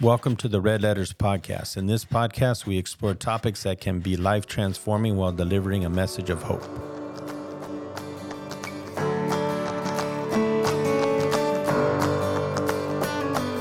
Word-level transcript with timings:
Welcome 0.00 0.36
to 0.36 0.46
the 0.46 0.60
Red 0.60 0.82
Letters 0.82 1.12
Podcast. 1.12 1.76
In 1.76 1.86
this 1.86 2.04
podcast, 2.04 2.66
we 2.66 2.78
explore 2.78 3.14
topics 3.14 3.64
that 3.64 3.80
can 3.80 3.98
be 3.98 4.16
life 4.16 4.46
transforming 4.46 5.16
while 5.16 5.32
delivering 5.32 5.84
a 5.84 5.90
message 5.90 6.30
of 6.30 6.40
hope. 6.40 6.62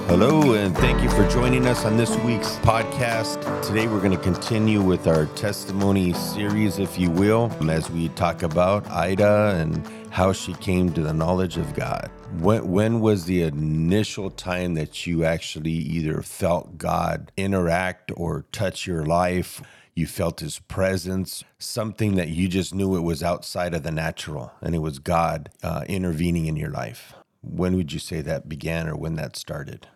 Hello, 0.07 0.53
and 0.53 0.77
thank 0.77 1.01
you 1.01 1.09
for 1.09 1.27
joining 1.27 1.65
us 1.65 1.85
on 1.85 1.97
this 1.97 2.15
week's 2.17 2.57
podcast. 2.57 3.41
Today, 3.65 3.87
we're 3.87 3.97
going 3.97 4.11
to 4.11 4.23
continue 4.23 4.83
with 4.83 5.07
our 5.07 5.25
testimony 5.25 6.13
series, 6.13 6.77
if 6.77 6.99
you 6.99 7.09
will, 7.09 7.51
as 7.67 7.89
we 7.89 8.09
talk 8.09 8.43
about 8.43 8.87
Aida 8.91 9.55
and 9.59 9.83
how 10.11 10.33
she 10.33 10.53
came 10.53 10.93
to 10.93 11.01
the 11.01 11.13
knowledge 11.13 11.57
of 11.57 11.73
God. 11.73 12.11
When, 12.39 12.69
when 12.69 12.99
was 12.99 13.25
the 13.25 13.41
initial 13.41 14.29
time 14.29 14.75
that 14.75 15.07
you 15.07 15.25
actually 15.25 15.71
either 15.71 16.21
felt 16.21 16.77
God 16.77 17.31
interact 17.35 18.11
or 18.15 18.45
touch 18.51 18.85
your 18.85 19.03
life? 19.03 19.59
You 19.95 20.05
felt 20.05 20.41
his 20.41 20.59
presence, 20.59 21.43
something 21.57 22.15
that 22.15 22.27
you 22.27 22.47
just 22.47 22.75
knew 22.75 22.95
it 22.95 23.01
was 23.01 23.23
outside 23.23 23.73
of 23.73 23.81
the 23.81 23.91
natural 23.91 24.51
and 24.61 24.75
it 24.75 24.79
was 24.79 24.99
God 24.99 25.49
uh, 25.63 25.83
intervening 25.87 26.45
in 26.45 26.55
your 26.55 26.69
life. 26.69 27.15
When 27.41 27.75
would 27.75 27.91
you 27.91 27.99
say 27.99 28.21
that 28.21 28.47
began 28.47 28.87
or 28.87 28.95
when 28.95 29.15
that 29.15 29.35
started? 29.35 29.87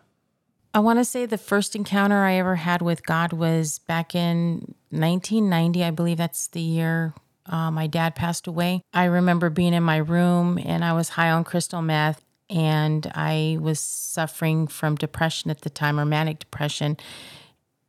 I 0.74 0.80
want 0.80 0.98
to 0.98 1.04
say 1.04 1.26
the 1.26 1.38
first 1.38 1.76
encounter 1.76 2.24
I 2.24 2.34
ever 2.34 2.56
had 2.56 2.82
with 2.82 3.06
God 3.06 3.32
was 3.32 3.78
back 3.78 4.16
in 4.16 4.74
1990. 4.90 5.84
I 5.84 5.90
believe 5.92 6.18
that's 6.18 6.48
the 6.48 6.60
year 6.60 7.14
uh, 7.46 7.70
my 7.70 7.86
dad 7.86 8.16
passed 8.16 8.48
away. 8.48 8.82
I 8.92 9.04
remember 9.04 9.48
being 9.48 9.74
in 9.74 9.82
my 9.84 9.98
room 9.98 10.58
and 10.64 10.84
I 10.84 10.92
was 10.92 11.10
high 11.10 11.30
on 11.30 11.44
crystal 11.44 11.82
meth 11.82 12.24
and 12.52 13.10
I 13.14 13.56
was 13.60 13.80
suffering 13.80 14.66
from 14.66 14.96
depression 14.96 15.50
at 15.50 15.62
the 15.62 15.70
time 15.70 15.98
or 15.98 16.04
manic 16.04 16.38
depression. 16.38 16.98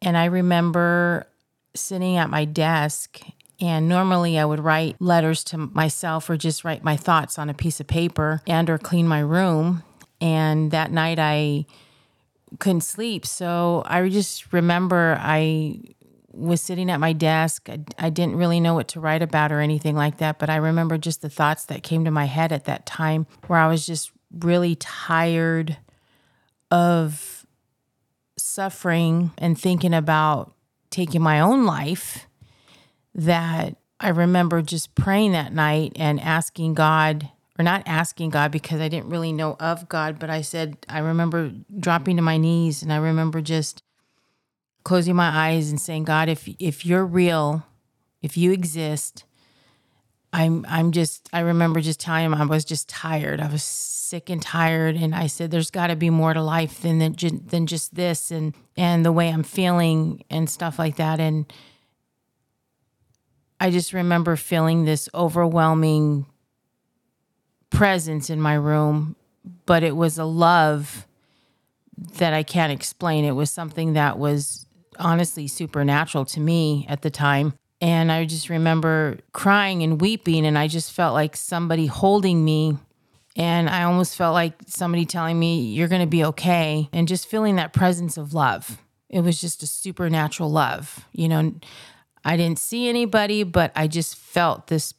And 0.02 0.18
I 0.18 0.26
remember 0.26 1.28
sitting 1.76 2.16
at 2.16 2.30
my 2.30 2.46
desk 2.46 3.20
and 3.60 3.90
normally 3.90 4.40
I 4.40 4.46
would 4.46 4.62
write 4.62 4.96
letters 5.02 5.44
to 5.46 5.58
myself 5.58 6.30
or 6.30 6.38
just 6.38 6.64
write 6.64 6.84
my 6.84 6.96
thoughts 6.96 7.38
on 7.38 7.50
a 7.50 7.54
piece 7.54 7.80
of 7.80 7.88
paper 7.88 8.42
and 8.48 8.70
or 8.70 8.78
clean 8.78 9.08
my 9.08 9.20
room. 9.20 9.84
And 10.22 10.72
that 10.72 10.92
night 10.92 11.20
I 11.20 11.66
couldn't 12.60 12.82
sleep. 12.82 13.26
So 13.26 13.84
I 13.86 14.08
just 14.08 14.54
remember 14.54 15.18
I 15.20 15.82
was 16.32 16.62
sitting 16.62 16.90
at 16.90 17.00
my 17.00 17.14
desk. 17.14 17.70
I, 17.70 17.80
I, 18.00 18.10
didn't 18.10 18.38
really 18.38 18.60
know 18.60 18.74
what 18.74 18.88
to 18.90 19.00
write 19.00 19.22
about 19.22 19.52
or 19.52 19.60
anything 19.60 19.96
like 19.96 20.18
that, 20.18 20.40
but 20.40 20.50
I 20.50 20.56
remember 20.56 20.98
just 20.98 21.22
the 21.22 21.30
thoughts 21.30 21.66
that 21.66 21.84
came 21.84 22.06
to 22.06 22.12
my 22.12 22.26
head 22.26 22.52
at 22.52 22.66
that 22.66 22.88
time 22.88 23.28
where 23.46 23.60
I 23.60 23.68
was 23.68 23.86
just 23.86 24.12
really 24.40 24.76
tired 24.76 25.78
of 26.72 27.46
suffering 28.38 29.32
and 29.38 29.60
thinking 29.60 29.94
about 29.94 30.54
taking 30.90 31.22
my 31.22 31.40
own 31.40 31.66
life. 31.66 32.28
That 33.16 33.76
I 34.00 34.10
remember 34.10 34.62
just 34.62 34.96
praying 34.96 35.34
that 35.34 35.54
night 35.54 35.94
and 35.96 36.20
asking 36.20 36.74
God 36.74 37.30
or 37.58 37.64
not 37.64 37.84
asking 37.86 38.32
God 38.32 38.52
because 38.52 38.82
I 38.82 38.88
didn't 38.88 39.10
really 39.10 39.32
know 39.32 39.56
of 39.60 39.88
God, 39.88 40.18
but 40.18 40.30
I 40.30 40.42
said, 40.42 40.78
I 40.90 41.00
remember 41.00 41.54
dropping 41.80 42.16
to 42.16 42.24
my 42.24 42.38
knees 42.38 42.82
and 42.82 42.92
I 42.92 42.98
remember 42.98 43.42
just 43.42 43.84
closing 44.84 45.16
my 45.16 45.30
eyes 45.30 45.70
and 45.70 45.80
saying, 45.80 46.06
God, 46.06 46.30
if 46.30 46.50
if 46.60 46.86
you're 46.86 47.06
real, 47.06 47.66
if 48.22 48.36
you 48.38 48.52
exist, 48.52 49.24
I'm 50.32 50.66
I'm 50.68 50.92
just 50.92 51.30
I 51.32 51.42
remember 51.42 51.80
just 51.80 52.00
telling 52.00 52.26
him 52.26 52.34
I 52.34 52.46
was 52.46 52.66
just 52.66 52.90
tired. 52.90 53.40
I 53.40 53.52
was 53.52 53.64
sick 54.14 54.30
and 54.30 54.44
tired 54.44 54.96
and 54.96 55.16
I 55.16 55.26
said 55.26 55.50
there's 55.50 55.72
got 55.72 55.88
to 55.88 55.96
be 55.96 56.12
more 56.12 56.36
to 56.36 56.44
life 56.44 56.84
than 56.84 57.00
than, 57.00 57.66
just 57.66 57.96
this 57.96 58.30
and 58.30 58.54
and 58.78 59.04
the 59.04 59.12
way 59.12 59.28
I'm 59.30 59.42
feeling 59.42 60.24
and 60.30 60.48
stuff 60.48 60.78
like 60.78 60.98
that 60.98 61.20
and 61.20 61.52
I 63.60 63.72
just 63.72 63.92
remember 63.92 64.36
feeling 64.36 64.86
this 64.86 65.10
overwhelming 65.16 66.28
presence 67.72 68.30
in 68.30 68.40
my 68.40 68.54
room, 68.54 69.16
but 69.66 69.82
it 69.82 69.96
was 69.96 70.20
a 70.20 70.26
love 70.26 71.08
that 72.18 72.34
I 72.34 72.44
can't 72.44 72.72
explain. 72.72 73.26
It 73.26 73.32
was 73.32 73.50
something 73.50 73.94
that 73.94 74.20
was 74.20 74.68
honestly 75.00 75.48
supernatural 75.48 76.26
to 76.26 76.40
me 76.40 76.86
at 76.88 77.02
the 77.02 77.10
time. 77.10 77.54
And 77.82 78.12
I 78.12 78.26
just 78.26 78.50
remember 78.50 79.18
crying 79.32 79.82
and 79.82 80.00
weeping, 80.00 80.46
and 80.46 80.58
I 80.58 80.68
just 80.68 80.92
felt 80.92 81.14
like 81.14 81.36
somebody 81.36 81.88
holding 81.88 82.44
me. 82.46 82.78
And 83.36 83.70
I 83.70 83.84
almost 83.84 84.16
felt 84.16 84.34
like 84.34 84.56
somebody 84.68 85.06
telling 85.06 85.40
me, 85.40 85.62
You're 85.74 85.88
going 85.88 86.02
to 86.02 86.08
be 86.08 86.24
okay. 86.26 86.90
And 86.94 87.08
just 87.08 87.28
feeling 87.28 87.56
that 87.56 87.74
presence 87.74 88.18
of 88.18 88.34
love. 88.34 88.80
It 89.10 89.22
was 89.22 89.40
just 89.40 89.62
a 89.62 89.68
supernatural 89.68 90.52
love. 90.52 91.06
You 91.12 91.30
know, 91.30 91.54
I 92.26 92.38
didn't 92.38 92.60
see 92.60 92.88
anybody, 92.88 93.44
but 93.44 93.72
I 93.76 93.88
just 93.88 94.16
felt 94.16 94.68
this 94.68 94.94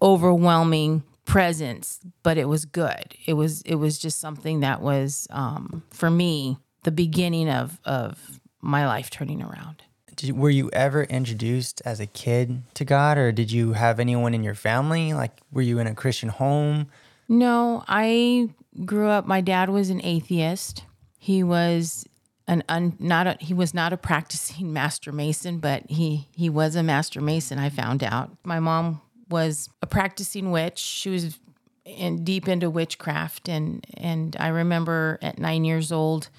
overwhelming 0.00 1.04
presence, 1.24 2.00
but 2.22 2.38
it 2.38 2.46
was 2.46 2.64
good. 2.64 3.14
It 3.26 3.34
was 3.34 3.62
it 3.62 3.76
was 3.76 3.98
just 3.98 4.18
something 4.18 4.60
that 4.60 4.80
was 4.80 5.28
um, 5.30 5.84
for 5.90 6.10
me 6.10 6.58
the 6.84 6.90
beginning 6.90 7.50
of 7.50 7.78
of 7.84 8.40
my 8.60 8.86
life 8.86 9.10
turning 9.10 9.42
around. 9.42 9.82
Did, 10.16 10.36
were 10.36 10.50
you 10.50 10.70
ever 10.72 11.04
introduced 11.04 11.80
as 11.84 12.00
a 12.00 12.06
kid 12.06 12.62
to 12.74 12.84
God, 12.84 13.18
or 13.18 13.30
did 13.30 13.52
you 13.52 13.74
have 13.74 14.00
anyone 14.00 14.34
in 14.34 14.42
your 14.42 14.54
family? 14.54 15.12
Like, 15.12 15.32
were 15.52 15.62
you 15.62 15.78
in 15.78 15.86
a 15.86 15.94
Christian 15.94 16.30
home? 16.30 16.88
No, 17.28 17.84
I 17.86 18.50
grew 18.84 19.08
up. 19.08 19.26
My 19.26 19.40
dad 19.40 19.68
was 19.68 19.90
an 19.90 20.00
atheist. 20.02 20.84
He 21.18 21.42
was 21.42 22.06
an 22.46 22.64
un, 22.68 22.96
not 22.98 23.26
a, 23.26 23.36
he 23.40 23.52
was 23.52 23.74
not 23.74 23.92
a 23.92 23.96
practicing 23.96 24.72
master 24.72 25.12
mason, 25.12 25.58
but 25.58 25.88
he 25.90 26.28
he 26.34 26.48
was 26.48 26.74
a 26.74 26.82
master 26.82 27.20
mason. 27.20 27.58
I 27.58 27.68
found 27.68 28.02
out. 28.02 28.30
My 28.44 28.60
mom 28.60 29.02
was 29.28 29.68
a 29.82 29.86
practicing 29.86 30.50
witch. 30.50 30.78
She 30.78 31.10
was 31.10 31.38
in 31.84 32.24
deep 32.24 32.48
into 32.48 32.70
witchcraft, 32.70 33.48
and 33.48 33.86
and 33.96 34.36
I 34.40 34.48
remember 34.48 35.18
at 35.20 35.38
nine 35.38 35.64
years 35.64 35.92
old, 35.92 36.30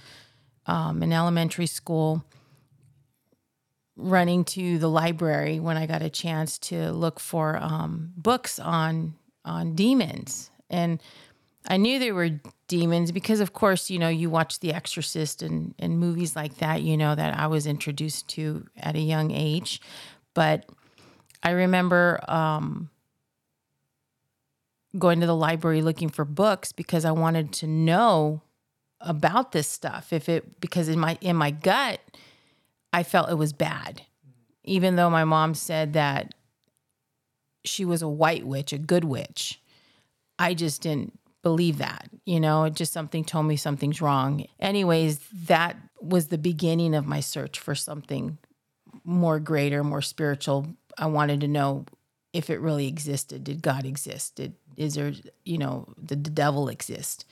um, 0.66 1.04
in 1.04 1.14
elementary 1.14 1.68
school, 1.68 2.24
running 3.96 4.44
to 4.46 4.80
the 4.80 4.90
library 4.90 5.60
when 5.60 5.78
I 5.78 5.86
got 5.86 6.02
a 6.02 6.10
chance 6.10 6.58
to 6.60 6.92
look 6.92 7.20
for 7.20 7.58
um, 7.58 8.14
books 8.18 8.58
on 8.60 9.16
on 9.46 9.76
demons, 9.76 10.49
and 10.70 11.02
I 11.68 11.78
knew 11.78 12.00
they 12.00 12.12
were 12.12 12.40
demons 12.68 13.12
because, 13.12 13.40
of 13.40 13.54
course, 13.54 13.90
you 13.90 14.00
know 14.00 14.10
you 14.10 14.30
watch 14.30 14.60
The 14.60 14.74
Exorcist 14.74 15.42
and 15.42 15.74
and 15.80 16.00
movies 16.00 16.36
like 16.36 16.58
that. 16.58 16.82
You 16.82 16.98
know 16.98 17.16
that 17.16 17.38
I 17.38 17.48
was 17.48 17.68
introduced 17.68 18.28
to 18.30 18.66
at 18.78 18.96
a 18.96 19.00
young 19.00 19.32
age, 19.32 19.82
but 20.34 20.70
I 21.44 21.52
remember 21.52 22.20
um, 22.28 22.90
going 24.98 25.20
to 25.20 25.28
the 25.28 25.36
library 25.36 25.82
looking 25.82 26.10
for 26.10 26.26
books 26.26 26.72
because 26.72 27.06
I 27.06 27.12
wanted 27.12 27.52
to 27.54 27.68
know 27.68 28.42
about 29.02 29.52
this 29.52 29.68
stuff. 29.68 30.12
If 30.12 30.30
it 30.30 30.60
because 30.60 30.90
in 30.90 31.00
my 31.00 31.18
in 31.22 31.36
my 31.36 31.52
gut, 31.52 32.00
I 32.94 33.04
felt 33.04 33.30
it 33.30 33.36
was 33.36 33.54
bad, 33.54 34.04
even 34.64 34.96
though 34.96 35.10
my 35.10 35.24
mom 35.24 35.54
said 35.54 35.94
that 35.94 36.34
she 37.66 37.86
was 37.86 38.02
a 38.02 38.08
white 38.08 38.46
witch, 38.46 38.74
a 38.74 38.78
good 38.78 39.04
witch. 39.04 39.62
I 40.40 40.56
just 40.56 40.82
didn't 40.82 41.20
believe 41.44 41.78
that. 41.78 42.10
You 42.26 42.40
know, 42.40 42.64
it 42.64 42.74
just 42.74 42.94
something 42.94 43.24
told 43.24 43.46
me 43.46 43.58
something's 43.58 44.02
wrong. 44.02 44.46
Anyways, 44.60 45.20
that 45.46 45.76
was 46.02 46.28
the 46.28 46.38
beginning 46.38 46.96
of 46.96 47.06
my 47.06 47.20
search 47.20 47.60
for 47.60 47.76
something 47.76 48.38
more 49.04 49.40
greater, 49.40 49.84
more 49.84 50.02
spiritual, 50.02 50.68
I 50.98 51.06
wanted 51.08 51.42
to 51.42 51.48
know 51.48 51.86
if 52.34 52.50
it 52.50 52.60
really 52.60 52.88
existed. 52.88 53.44
Did 53.44 53.62
God 53.62 53.86
exist? 53.86 54.36
Did 54.36 54.56
is 54.78 54.96
there, 54.96 55.14
you 55.44 55.58
know, 55.58 55.94
did 56.04 56.24
the 56.24 56.30
devil 56.30 56.70
exist? 56.70 57.26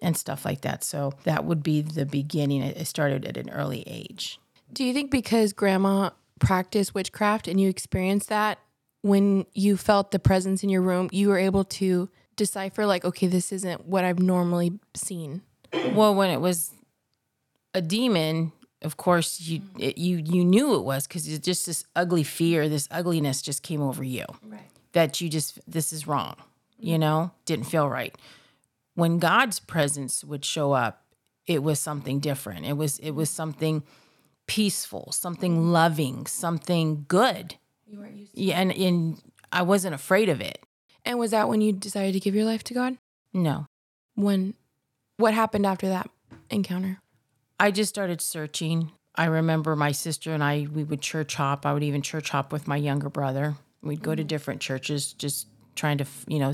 And 0.00 0.16
stuff 0.16 0.44
like 0.44 0.62
that. 0.62 0.82
So 0.82 1.12
that 1.22 1.44
would 1.44 1.62
be 1.62 1.80
the 1.80 2.04
beginning. 2.04 2.60
It 2.60 2.86
started 2.88 3.24
at 3.24 3.36
an 3.36 3.50
early 3.50 3.84
age. 3.86 4.40
Do 4.72 4.82
you 4.82 4.92
think 4.92 5.12
because 5.12 5.52
grandma 5.52 6.10
practiced 6.40 6.92
witchcraft 6.92 7.46
and 7.46 7.60
you 7.60 7.68
experienced 7.68 8.28
that, 8.28 8.58
when 9.02 9.46
you 9.54 9.76
felt 9.76 10.10
the 10.10 10.18
presence 10.18 10.64
in 10.64 10.70
your 10.70 10.82
room, 10.82 11.08
you 11.12 11.28
were 11.28 11.38
able 11.38 11.62
to 11.64 12.08
decipher, 12.42 12.86
like, 12.86 13.04
okay, 13.04 13.26
this 13.26 13.52
isn't 13.52 13.86
what 13.86 14.04
I've 14.04 14.18
normally 14.18 14.78
seen? 14.94 15.42
Well, 15.94 16.14
when 16.14 16.30
it 16.30 16.40
was 16.40 16.72
a 17.74 17.80
demon, 17.80 18.52
of 18.82 18.96
course 18.96 19.40
you 19.40 19.62
it, 19.78 19.96
you 19.96 20.16
you 20.18 20.44
knew 20.44 20.74
it 20.74 20.82
was 20.82 21.06
because 21.06 21.28
it's 21.28 21.44
just 21.44 21.66
this 21.66 21.84
ugly 21.94 22.24
fear 22.24 22.68
this 22.68 22.88
ugliness 22.90 23.40
just 23.40 23.62
came 23.62 23.80
over 23.80 24.02
you. 24.02 24.24
Right. 24.44 24.68
that 24.92 25.20
you 25.20 25.28
just 25.28 25.60
this 25.66 25.92
is 25.92 26.06
wrong 26.06 26.34
you 26.82 26.98
know? 26.98 27.30
Didn't 27.44 27.66
feel 27.66 27.88
right. 27.88 28.12
When 28.94 29.18
god's 29.18 29.60
presence 29.60 30.24
would 30.24 30.44
show 30.44 30.72
up 30.72 31.04
it 31.46 31.62
was 31.62 31.78
something 31.78 32.18
different. 32.20 32.66
It 32.66 32.76
was 32.76 32.98
it 32.98 33.12
was 33.12 33.30
something 33.30 33.84
peaceful 34.46 35.12
something 35.12 35.72
loving 35.72 36.26
something 36.26 37.04
good. 37.08 37.54
You 37.86 38.00
weren't 38.00 38.16
used 38.16 38.34
to 38.34 38.40
yeah 38.40 38.60
and, 38.60 38.72
and 38.72 39.22
i 39.52 39.62
wasn't 39.62 39.94
afraid 39.94 40.28
of 40.28 40.40
it 40.40 40.58
and 41.04 41.18
was 41.18 41.30
that 41.30 41.48
when 41.48 41.60
you 41.60 41.72
decided 41.72 42.12
to 42.12 42.20
give 42.20 42.34
your 42.34 42.44
life 42.44 42.64
to 42.64 42.74
god 42.74 42.96
no 43.32 43.66
when 44.14 44.54
what 45.16 45.34
happened 45.34 45.66
after 45.66 45.88
that 45.88 46.08
encounter 46.50 47.02
I 47.62 47.70
just 47.70 47.90
started 47.90 48.20
searching. 48.20 48.90
I 49.14 49.26
remember 49.26 49.76
my 49.76 49.92
sister 49.92 50.32
and 50.32 50.42
I, 50.42 50.66
we 50.74 50.82
would 50.82 51.00
church 51.00 51.36
hop. 51.36 51.64
I 51.64 51.72
would 51.72 51.84
even 51.84 52.02
church 52.02 52.30
hop 52.30 52.52
with 52.52 52.66
my 52.66 52.76
younger 52.76 53.08
brother. 53.08 53.54
We'd 53.82 54.02
go 54.02 54.16
to 54.16 54.22
mm-hmm. 54.22 54.26
different 54.26 54.60
churches, 54.60 55.12
just 55.12 55.46
trying 55.76 55.98
to, 55.98 56.06
you 56.26 56.40
know, 56.40 56.52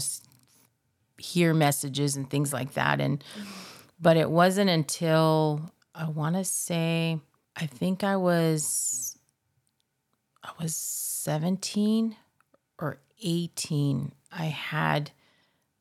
hear 1.16 1.54
messages 1.54 2.14
and 2.14 2.28
things 2.28 2.52
like 2.52 2.74
that. 2.74 3.00
And, 3.00 3.20
mm-hmm. 3.20 3.50
but 3.98 4.18
it 4.18 4.30
wasn't 4.30 4.68
until 4.68 5.72
I 5.94 6.10
want 6.10 6.36
to 6.36 6.44
say, 6.44 7.18
I 7.56 7.64
think 7.64 8.04
I 8.04 8.16
was, 8.16 9.16
I 10.44 10.50
was 10.60 10.76
17 10.76 12.12
or 12.12 12.16
18. 13.22 14.12
I 14.32 14.44
had 14.44 15.10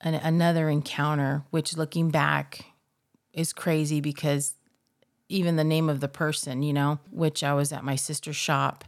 an, 0.02 0.16
another 0.16 0.70
encounter, 0.70 1.44
which 1.50 1.78
looking 1.78 2.10
back 2.10 2.66
is 3.34 3.54
crazy 3.54 4.02
because 4.02 4.56
even 5.30 5.56
the 5.56 5.64
name 5.64 5.90
of 5.90 6.00
the 6.00 6.08
person, 6.08 6.64
you 6.64 6.74
know, 6.74 7.00
which 7.12 7.44
I 7.44 7.54
was 7.54 7.72
at 7.72 7.84
my 7.84 7.96
sister's 7.96 8.36
shop 8.36 8.86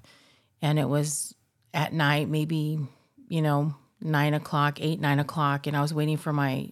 and 0.62 0.80
it 0.80 0.88
was 0.88 1.36
at 1.74 1.94
night, 1.94 2.30
maybe, 2.30 2.80
you 3.28 3.42
know, 3.42 3.76
nine 4.02 4.34
o'clock, 4.34 4.80
eight, 4.82 5.00
nine 5.00 5.20
o'clock. 5.20 5.68
And 5.68 5.76
I 5.76 5.82
was 5.82 5.94
waiting 5.94 6.18
for 6.18 6.34
my, 6.34 6.72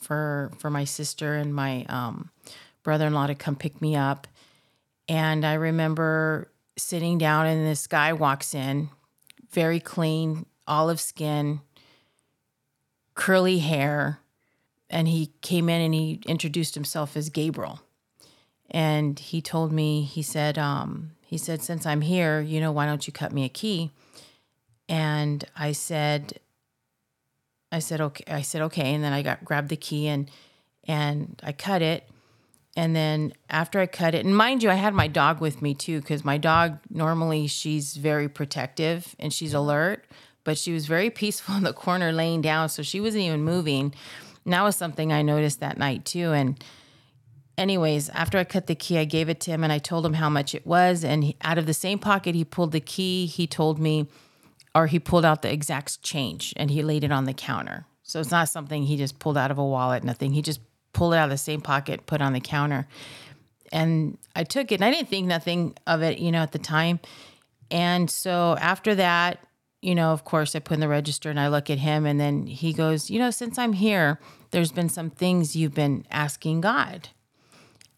for, 0.00 0.52
for 0.58 0.70
my 0.70 0.84
sister 0.84 1.34
and 1.34 1.54
my, 1.54 1.84
um, 1.88 2.30
brother-in-law 2.82 3.26
to 3.26 3.34
come 3.34 3.56
pick 3.56 3.82
me 3.82 3.96
up. 3.96 4.26
And 5.08 5.44
I 5.44 5.54
remember 5.54 6.50
sitting 6.76 7.18
down 7.18 7.46
and 7.46 7.66
this 7.66 7.86
guy 7.86 8.12
walks 8.12 8.54
in, 8.54 8.88
very 9.50 9.80
clean, 9.80 10.46
olive 10.68 11.00
skin, 11.00 11.60
curly 13.14 13.58
hair. 13.58 14.20
And 14.90 15.08
he 15.08 15.32
came 15.42 15.68
in 15.68 15.80
and 15.80 15.92
he 15.92 16.20
introduced 16.26 16.74
himself 16.74 17.16
as 17.16 17.28
Gabriel. 17.28 17.80
And 18.70 19.18
he 19.18 19.42
told 19.42 19.72
me, 19.72 20.02
he 20.02 20.22
said, 20.22 20.58
um, 20.58 21.12
he 21.26 21.36
said, 21.36 21.62
since 21.62 21.84
I'm 21.84 22.00
here, 22.00 22.40
you 22.40 22.60
know, 22.60 22.72
why 22.72 22.86
don't 22.86 23.06
you 23.06 23.12
cut 23.12 23.32
me 23.32 23.44
a 23.44 23.50
key? 23.50 23.90
And 24.88 25.44
I 25.56 25.72
said, 25.72 26.40
I 27.70 27.80
said, 27.80 28.00
okay. 28.00 28.24
I 28.26 28.42
said, 28.42 28.62
okay. 28.62 28.94
And 28.94 29.04
then 29.04 29.12
I 29.12 29.22
got 29.22 29.44
grabbed 29.44 29.68
the 29.68 29.76
key 29.76 30.06
and 30.08 30.30
and 30.84 31.38
I 31.42 31.52
cut 31.52 31.82
it. 31.82 32.08
And 32.76 32.94
then 32.94 33.32
after 33.50 33.80
I 33.80 33.86
cut 33.86 34.14
it, 34.14 34.24
and 34.24 34.36
mind 34.36 34.62
you, 34.62 34.70
I 34.70 34.74
had 34.74 34.94
my 34.94 35.08
dog 35.08 35.40
with 35.40 35.60
me 35.60 35.74
too, 35.74 36.00
because 36.00 36.24
my 36.24 36.38
dog 36.38 36.78
normally 36.88 37.46
she's 37.46 37.96
very 37.96 38.28
protective 38.28 39.14
and 39.18 39.32
she's 39.32 39.52
alert, 39.52 40.06
but 40.48 40.56
she 40.56 40.72
was 40.72 40.86
very 40.86 41.10
peaceful 41.10 41.56
in 41.56 41.62
the 41.62 41.74
corner 41.74 42.10
laying 42.10 42.40
down. 42.40 42.70
So 42.70 42.82
she 42.82 43.02
wasn't 43.02 43.24
even 43.24 43.42
moving. 43.42 43.92
And 44.46 44.54
that 44.54 44.62
was 44.62 44.76
something 44.76 45.12
I 45.12 45.20
noticed 45.20 45.60
that 45.60 45.76
night 45.76 46.06
too. 46.06 46.32
And 46.32 46.64
anyways, 47.58 48.08
after 48.08 48.38
I 48.38 48.44
cut 48.44 48.66
the 48.66 48.74
key, 48.74 48.96
I 48.96 49.04
gave 49.04 49.28
it 49.28 49.40
to 49.40 49.50
him 49.50 49.62
and 49.62 49.70
I 49.70 49.76
told 49.76 50.06
him 50.06 50.14
how 50.14 50.30
much 50.30 50.54
it 50.54 50.66
was. 50.66 51.04
And 51.04 51.22
he, 51.22 51.36
out 51.42 51.58
of 51.58 51.66
the 51.66 51.74
same 51.74 51.98
pocket, 51.98 52.34
he 52.34 52.46
pulled 52.46 52.72
the 52.72 52.80
key. 52.80 53.26
He 53.26 53.46
told 53.46 53.78
me, 53.78 54.08
or 54.74 54.86
he 54.86 54.98
pulled 54.98 55.26
out 55.26 55.42
the 55.42 55.52
exact 55.52 56.02
change 56.02 56.54
and 56.56 56.70
he 56.70 56.82
laid 56.82 57.04
it 57.04 57.12
on 57.12 57.26
the 57.26 57.34
counter. 57.34 57.84
So 58.02 58.18
it's 58.18 58.30
not 58.30 58.48
something 58.48 58.84
he 58.84 58.96
just 58.96 59.18
pulled 59.18 59.36
out 59.36 59.50
of 59.50 59.58
a 59.58 59.66
wallet, 59.66 60.02
nothing. 60.02 60.32
He 60.32 60.40
just 60.40 60.60
pulled 60.94 61.12
it 61.12 61.18
out 61.18 61.24
of 61.24 61.30
the 61.30 61.36
same 61.36 61.60
pocket, 61.60 62.06
put 62.06 62.22
on 62.22 62.32
the 62.32 62.40
counter. 62.40 62.88
And 63.70 64.16
I 64.34 64.44
took 64.44 64.72
it 64.72 64.76
and 64.76 64.84
I 64.86 64.90
didn't 64.90 65.10
think 65.10 65.26
nothing 65.26 65.74
of 65.86 66.00
it, 66.00 66.20
you 66.20 66.32
know, 66.32 66.40
at 66.40 66.52
the 66.52 66.58
time. 66.58 67.00
And 67.70 68.10
so 68.10 68.56
after 68.58 68.94
that, 68.94 69.44
you 69.80 69.94
know, 69.94 70.10
of 70.10 70.24
course, 70.24 70.56
I 70.56 70.58
put 70.58 70.74
in 70.74 70.80
the 70.80 70.88
register 70.88 71.30
and 71.30 71.38
I 71.38 71.48
look 71.48 71.70
at 71.70 71.78
him 71.78 72.04
and 72.04 72.18
then 72.18 72.46
he 72.46 72.72
goes, 72.72 73.10
You 73.10 73.18
know, 73.18 73.30
since 73.30 73.58
I'm 73.58 73.74
here, 73.74 74.18
there's 74.50 74.72
been 74.72 74.88
some 74.88 75.10
things 75.10 75.54
you've 75.54 75.74
been 75.74 76.04
asking 76.10 76.62
God. 76.62 77.08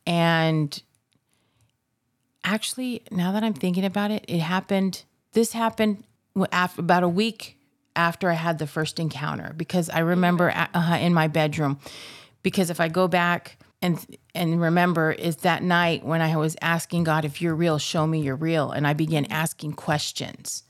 And 0.06 0.82
actually, 2.44 3.02
now 3.10 3.32
that 3.32 3.44
I'm 3.44 3.54
thinking 3.54 3.84
about 3.84 4.10
it, 4.10 4.24
it 4.28 4.40
happened, 4.40 5.04
this 5.32 5.52
happened 5.52 6.04
after 6.52 6.80
about 6.80 7.02
a 7.02 7.08
week 7.08 7.56
after 7.96 8.30
I 8.30 8.34
had 8.34 8.58
the 8.58 8.66
first 8.66 8.98
encounter 8.98 9.52
because 9.56 9.90
I 9.90 10.00
remember 10.00 10.50
uh, 10.50 10.98
in 11.00 11.14
my 11.14 11.28
bedroom. 11.28 11.78
Because 12.42 12.70
if 12.70 12.80
I 12.80 12.88
go 12.88 13.08
back 13.08 13.58
and 13.82 14.04
and 14.34 14.60
remember, 14.60 15.12
is 15.12 15.36
that 15.36 15.62
night 15.62 16.04
when 16.04 16.20
I 16.20 16.36
was 16.36 16.56
asking 16.60 17.04
God, 17.04 17.24
if 17.24 17.40
you're 17.40 17.54
real, 17.54 17.78
show 17.78 18.06
me 18.06 18.20
you're 18.20 18.36
real, 18.36 18.70
and 18.70 18.86
I 18.86 18.92
began 18.92 19.24
asking 19.26 19.72
questions. 19.72 20.64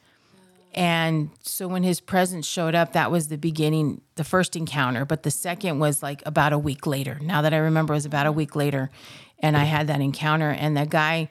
And 0.73 1.31
so 1.43 1.67
when 1.67 1.83
his 1.83 2.01
presence 2.01 2.47
showed 2.47 2.75
up, 2.75 2.93
that 2.93 3.11
was 3.11 3.29
the 3.29 3.39
beginning, 3.39 4.03
the 4.15 4.25
first 4.25 4.55
encounter. 4.55 5.05
But 5.05 5.25
the 5.25 5.31
second 5.31 5.81
was 5.81 6.03
like 6.03 6.23
about 6.25 6.53
a 6.53 6.59
week 6.59 6.87
later. 6.87 7.19
Now 7.21 7.43
that 7.43 7.53
I 7.53 7.59
remember, 7.59 7.95
it 7.95 7.97
was 7.97 8.07
about 8.07 8.27
a 8.27 8.33
week 8.33 8.55
later. 8.55 8.91
And 9.41 9.57
I 9.57 9.65
had 9.65 9.87
that 9.89 10.01
encounter. 10.01 10.51
And 10.51 10.77
the 10.77 10.87
guy 10.87 11.29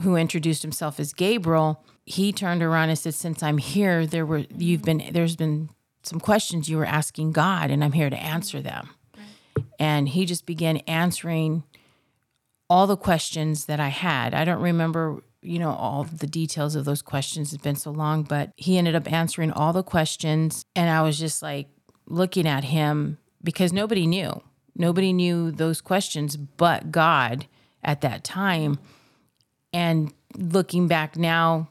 who 0.00 0.16
introduced 0.16 0.62
himself 0.62 0.98
as 0.98 1.12
Gabriel, 1.12 1.84
he 2.06 2.32
turned 2.32 2.62
around 2.62 2.88
and 2.88 2.98
said, 2.98 3.14
Since 3.14 3.42
I'm 3.42 3.58
here, 3.58 4.06
there 4.06 4.26
were 4.26 4.44
you've 4.56 4.82
been 4.82 5.10
there's 5.12 5.36
been 5.36 5.70
some 6.02 6.20
questions 6.20 6.68
you 6.68 6.76
were 6.76 6.84
asking 6.84 7.32
God, 7.32 7.70
and 7.70 7.82
I'm 7.82 7.92
here 7.92 8.10
to 8.10 8.16
answer 8.16 8.60
them. 8.60 8.90
And 9.78 10.08
he 10.08 10.26
just 10.26 10.46
began 10.46 10.78
answering 10.78 11.64
all 12.68 12.86
the 12.86 12.96
questions 12.96 13.66
that 13.66 13.80
I 13.80 13.88
had. 13.88 14.34
I 14.34 14.44
don't 14.44 14.60
remember 14.60 15.22
you 15.44 15.58
know, 15.58 15.70
all 15.70 16.04
the 16.04 16.26
details 16.26 16.74
of 16.74 16.84
those 16.84 17.02
questions. 17.02 17.52
It's 17.52 17.62
been 17.62 17.76
so 17.76 17.90
long, 17.90 18.22
but 18.22 18.50
he 18.56 18.78
ended 18.78 18.94
up 18.94 19.10
answering 19.12 19.52
all 19.52 19.72
the 19.72 19.82
questions. 19.82 20.64
And 20.74 20.90
I 20.90 21.02
was 21.02 21.18
just 21.18 21.42
like 21.42 21.68
looking 22.06 22.46
at 22.48 22.64
him 22.64 23.18
because 23.42 23.72
nobody 23.72 24.06
knew. 24.06 24.42
Nobody 24.76 25.12
knew 25.12 25.50
those 25.50 25.80
questions 25.80 26.36
but 26.36 26.90
God 26.90 27.46
at 27.82 28.00
that 28.00 28.24
time. 28.24 28.78
And 29.72 30.12
looking 30.36 30.88
back 30.88 31.16
now, 31.16 31.68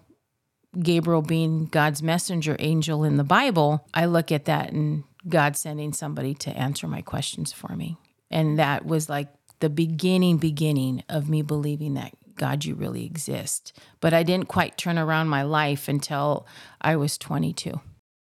Gabriel 0.79 1.21
being 1.21 1.65
God's 1.65 2.01
messenger 2.01 2.55
angel 2.59 3.03
in 3.03 3.17
the 3.17 3.23
Bible, 3.23 3.85
I 3.93 4.05
look 4.05 4.31
at 4.31 4.45
that 4.45 4.71
and 4.71 5.03
God 5.27 5.55
sending 5.55 5.93
somebody 5.93 6.33
to 6.35 6.51
answer 6.51 6.87
my 6.87 7.01
questions 7.01 7.51
for 7.53 7.75
me. 7.75 7.97
And 8.31 8.57
that 8.59 8.85
was 8.85 9.09
like 9.09 9.29
the 9.59 9.69
beginning, 9.69 10.37
beginning 10.37 11.03
of 11.07 11.29
me 11.29 11.41
believing 11.41 11.93
that 11.93 12.13
God, 12.35 12.65
you 12.65 12.75
really 12.75 13.05
exist. 13.05 13.73
But 13.99 14.13
I 14.13 14.23
didn't 14.23 14.47
quite 14.47 14.77
turn 14.77 14.97
around 14.97 15.27
my 15.29 15.43
life 15.43 15.87
until 15.87 16.45
I 16.81 16.95
was 16.95 17.17
22. 17.17 17.79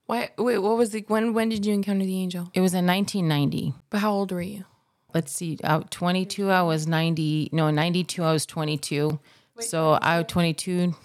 Why? 0.06 0.30
Wait, 0.38 0.58
what 0.60 0.78
was 0.78 0.90
the 0.92 1.04
when? 1.08 1.34
When 1.34 1.50
did 1.50 1.66
you 1.66 1.74
encounter 1.74 2.06
the 2.06 2.18
angel? 2.20 2.50
It 2.54 2.62
was 2.62 2.74
in 2.74 2.86
1990. 2.88 3.74
But 3.90 4.00
how 4.00 4.12
old 4.12 4.32
were 4.32 4.42
you? 4.42 4.66
Let's 5.14 5.32
see. 5.32 5.58
Out 5.64 5.92
22, 5.92 6.50
I 6.50 6.62
was 6.64 6.88
90. 6.88 7.50
No, 7.52 7.70
92, 7.72 8.24
I 8.24 8.32
was 8.32 8.46
22. 8.46 9.20
so 9.60 9.94
I 9.94 10.18
was 10.20 10.28
22. 10.28 10.96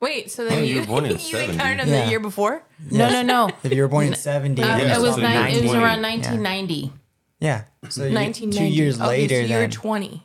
Wait, 0.00 0.30
so 0.30 0.44
then 0.44 0.58
Oh, 0.58 0.62
you 0.62 0.74
you, 0.74 0.80
were 0.80 0.86
born 0.86 1.04
in 1.06 1.10
you 1.12 1.18
70. 1.18 1.52
encountered 1.54 1.80
him 1.80 1.88
Yeah. 1.88 2.04
the 2.04 2.10
year 2.10 2.20
before? 2.20 2.62
No, 2.90 3.10
no, 3.10 3.22
no. 3.22 3.50
If 3.64 3.72
you 3.72 3.82
were 3.82 3.88
born 3.88 4.06
in 4.06 4.14
70, 4.14 4.62
Uh, 4.62 4.66
Yeah, 4.78 4.96
it 4.96 5.00
was 5.02 5.14
so 5.16 5.20
nine, 5.20 5.54
it 5.54 5.62
was 5.62 5.72
around 5.74 6.02
1990. 6.02 6.92
yeah. 7.40 7.64
So 7.88 8.04
you, 8.06 8.32
two 8.32 8.64
years 8.64 9.00
okay, 9.00 9.08
later, 9.08 9.46
so 9.46 9.52
you 9.52 9.58
were 9.58 9.68
20, 9.68 10.22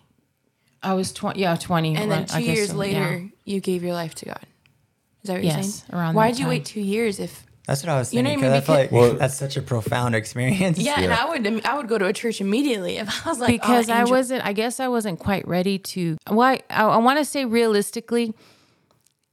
I 0.84 0.94
was 0.94 1.12
20. 1.14 1.40
Yeah, 1.40 1.56
20. 1.56 1.96
and 1.96 2.12
then 2.12 2.26
two 2.26 2.36
I 2.38 2.42
guess 2.42 2.58
years 2.58 2.70
so, 2.72 2.76
later, 2.78 3.18
yeah. 3.20 3.28
you 3.46 3.60
gave 3.62 3.84
your 3.84 3.94
life 3.94 4.16
to 4.16 4.26
God. 4.26 4.40
Is 5.24 5.28
that 5.28 5.34
what 5.34 5.44
you're 5.44 5.54
Yes, 5.54 5.84
saying? 5.84 6.00
around 6.00 6.16
Why 6.16 6.28
that 6.28 6.34
did 6.34 6.40
you 6.40 6.46
time. 6.46 6.50
wait 6.50 6.66
two 6.66 6.82
years? 6.82 7.20
If 7.20 7.46
That's 7.66 7.82
what 7.82 7.90
I 7.90 7.98
was 7.98 8.14
You 8.14 8.22
know 8.24 8.30
thinking. 8.32 8.50
what 8.50 8.56
I 8.56 8.60
Because 8.60 8.70
I 8.70 8.78
mean? 8.82 8.90
feel 8.90 9.00
like 9.00 9.10
Well- 9.12 9.20
that's 9.20 9.36
such 9.38 9.56
a 9.56 9.62
profound 9.62 10.16
experience. 10.16 10.78
yeah, 10.80 11.00
and 11.00 11.14
I 11.14 11.30
would 11.30 11.66
I 11.66 11.78
would 11.78 11.88
go 11.88 11.98
to 11.98 12.06
a 12.08 12.14
church 12.14 12.42
immediately 12.42 12.98
if 12.98 13.26
I 13.26 13.30
was 13.30 13.40
like 13.40 13.50
oh, 13.50 13.54
because 13.54 13.90
I 13.90 14.04
wasn't. 14.04 14.46
I 14.46 14.52
guess 14.54 14.80
I 14.82 14.90
wasn't 14.90 15.20
quite 15.20 15.48
ready 15.48 15.80
to. 15.80 16.18
Well, 16.30 16.42
I, 16.42 16.62
I, 16.70 16.98
want 16.98 17.20
to 17.20 17.26
say 17.26 17.46
realistically 17.46 18.34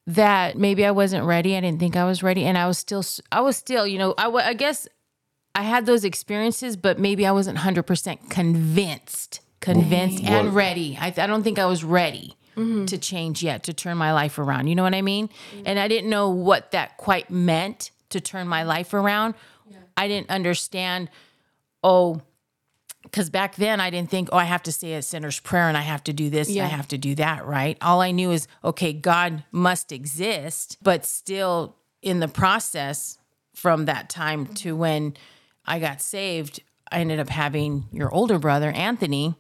that 0.07 0.57
maybe 0.57 0.85
I 0.87 0.90
wasn't 0.92 1.25
ready. 1.25 1.57
I 1.57 1.61
didn't 1.61 1.80
think 1.80 1.97
I 1.97 2.04
was 2.04 2.23
ready, 2.23 2.45
and 2.45 2.57
I 2.57 2.66
was 2.69 2.78
still. 2.78 3.04
I 3.33 3.40
was 3.40 3.57
still. 3.57 3.85
You 3.87 3.99
know, 3.99 4.14
I, 4.16 4.28
I 4.28 4.54
guess 4.54 4.87
I 5.57 5.62
had 5.62 5.87
those 5.87 6.04
experiences, 6.04 6.76
but 6.76 7.00
maybe 7.00 7.26
I 7.26 7.33
wasn't 7.33 7.59
hundred 7.59 7.83
percent 7.85 8.30
convinced, 8.30 9.40
convinced 9.61 10.25
and 10.25 10.55
ready. 10.55 10.97
I, 11.00 11.09
I 11.09 11.26
don't 11.26 11.43
think 11.43 11.59
I 11.59 11.67
was 11.67 11.85
ready. 11.85 12.37
Mm-hmm. 12.57 12.87
To 12.87 12.99
change 12.99 13.45
yet, 13.45 13.62
to 13.62 13.73
turn 13.73 13.97
my 13.97 14.12
life 14.12 14.37
around. 14.37 14.67
You 14.67 14.75
know 14.75 14.83
what 14.83 14.93
I 14.93 15.02
mean? 15.02 15.29
Mm. 15.55 15.62
And 15.67 15.79
I 15.79 15.87
didn't 15.87 16.11
know 16.11 16.29
what 16.29 16.73
that 16.73 16.97
quite 16.97 17.31
meant 17.31 17.93
to 18.11 18.21
turn 18.21 18.49
my 18.49 18.64
life 18.64 18.93
around. 18.93 19.35
I 19.97 20.09
didn't 20.09 20.31
understand, 20.31 21.11
oh, 21.85 22.23
because 23.02 23.31
back 23.31 23.57
then 23.57 23.81
I 23.81 23.90
didn't 23.90 24.11
think, 24.11 24.31
oh, 24.33 24.37
I 24.37 24.45
have 24.45 24.62
to 24.64 24.73
say 24.73 24.95
a 24.95 25.02
sinner's 25.02 25.38
prayer 25.40 25.69
and 25.69 25.76
I 25.76 25.83
have 25.83 26.02
to 26.05 26.12
do 26.12 26.29
this 26.29 26.49
and 26.49 26.61
I 26.61 26.67
have 26.67 26.88
to 26.88 26.99
do 26.99 27.14
that, 27.14 27.47
right? 27.47 27.79
All 27.81 28.00
I 28.00 28.11
knew 28.11 28.31
is, 28.31 28.49
okay, 28.64 28.93
God 28.93 29.45
must 29.52 29.93
exist, 29.93 30.76
but 30.83 31.07
still 31.07 31.76
in 32.02 32.21
the 32.21 32.29
process 32.29 33.19
from 33.55 33.85
that 33.87 34.09
time 34.09 34.47
to 34.47 34.75
when 34.75 35.17
I 35.64 35.79
got 35.79 36.00
saved, 36.00 36.62
I 36.90 37.00
ended 37.00 37.21
up 37.21 37.29
having 37.29 37.85
your 37.93 38.12
older 38.12 38.38
brother, 38.38 38.71
Anthony, 38.71 39.35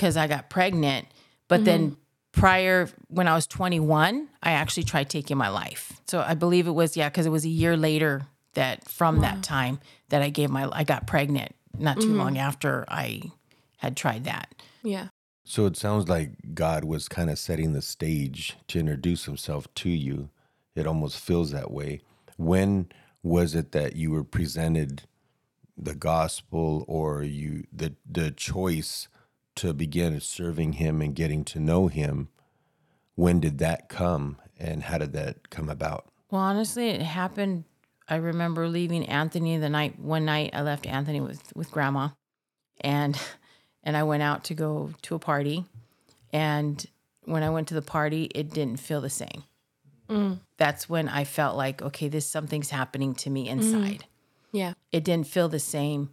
because 0.00 0.16
I 0.16 0.26
got 0.26 0.48
pregnant. 0.48 1.06
But 1.46 1.66
then 1.66 1.90
mm-hmm. 1.90 2.40
prior, 2.40 2.88
when 3.08 3.28
I 3.28 3.34
was 3.34 3.46
21, 3.46 4.28
I 4.42 4.52
actually 4.52 4.84
tried 4.84 5.10
taking 5.10 5.36
my 5.36 5.50
life. 5.50 6.00
So 6.08 6.24
I 6.26 6.32
believe 6.32 6.66
it 6.66 6.72
was, 6.72 6.96
yeah, 6.96 7.10
because 7.10 7.26
it 7.26 7.30
was 7.30 7.44
a 7.44 7.50
year 7.50 7.76
later 7.76 8.22
that 8.54 8.88
from 8.88 9.20
that 9.20 9.42
time 9.42 9.78
that 10.08 10.22
I 10.22 10.30
gave 10.30 10.48
my, 10.48 10.68
I 10.72 10.84
got 10.84 11.06
pregnant 11.06 11.54
not 11.78 12.00
too 12.00 12.14
long 12.14 12.30
mm-hmm. 12.30 12.38
after 12.38 12.86
I 12.88 13.30
had 13.76 13.96
tried 13.96 14.24
that. 14.24 14.54
yeah. 14.82 15.08
So 15.44 15.66
it 15.66 15.76
sounds 15.76 16.08
like 16.08 16.54
God 16.54 16.84
was 16.84 17.08
kind 17.08 17.28
of 17.28 17.36
setting 17.36 17.72
the 17.72 17.82
stage 17.82 18.56
to 18.68 18.78
introduce 18.78 19.24
himself 19.24 19.72
to 19.76 19.90
you. 19.90 20.30
It 20.76 20.86
almost 20.86 21.18
feels 21.18 21.50
that 21.50 21.72
way. 21.72 22.02
When 22.36 22.88
was 23.24 23.56
it 23.56 23.72
that 23.72 23.96
you 23.96 24.12
were 24.12 24.22
presented 24.22 25.02
the 25.76 25.96
gospel 25.96 26.84
or 26.86 27.24
you 27.24 27.64
the 27.72 27.94
the 28.08 28.30
choice 28.30 29.08
to 29.60 29.74
begin 29.74 30.18
serving 30.20 30.74
him 30.74 31.02
and 31.02 31.14
getting 31.14 31.44
to 31.44 31.60
know 31.60 31.88
him? 31.88 32.28
When 33.14 33.40
did 33.40 33.58
that 33.58 33.90
come 33.90 34.38
and 34.58 34.84
how 34.84 34.96
did 34.98 35.12
that 35.12 35.50
come 35.50 35.68
about? 35.68 36.06
Well, 36.30 36.40
honestly, 36.40 36.88
it 36.88 37.02
happened. 37.02 37.64
I 38.08 38.16
remember 38.16 38.68
leaving 38.68 39.06
Anthony 39.06 39.58
the 39.58 39.68
night 39.68 39.98
one 39.98 40.24
night. 40.24 40.50
I 40.54 40.62
left 40.62 40.86
Anthony 40.86 41.20
with 41.20 41.52
with 41.54 41.70
grandma, 41.70 42.08
and 42.80 43.20
and 43.82 43.96
I 43.96 44.02
went 44.04 44.22
out 44.22 44.44
to 44.44 44.54
go 44.54 44.92
to 45.02 45.14
a 45.14 45.18
party. 45.18 45.66
And 46.32 46.84
when 47.24 47.42
I 47.42 47.50
went 47.50 47.68
to 47.68 47.74
the 47.74 47.82
party, 47.82 48.30
it 48.34 48.50
didn't 48.50 48.80
feel 48.80 49.00
the 49.00 49.10
same. 49.10 49.44
Mm. 50.08 50.40
That's 50.56 50.88
when 50.88 51.08
I 51.08 51.24
felt 51.24 51.56
like, 51.56 51.82
okay, 51.82 52.08
this 52.08 52.26
something's 52.26 52.70
happening 52.70 53.14
to 53.16 53.30
me 53.30 53.48
inside. 53.48 54.00
Mm. 54.00 54.04
Yeah. 54.52 54.72
It 54.90 55.04
didn't 55.04 55.26
feel 55.28 55.48
the 55.48 55.60
same, 55.60 56.10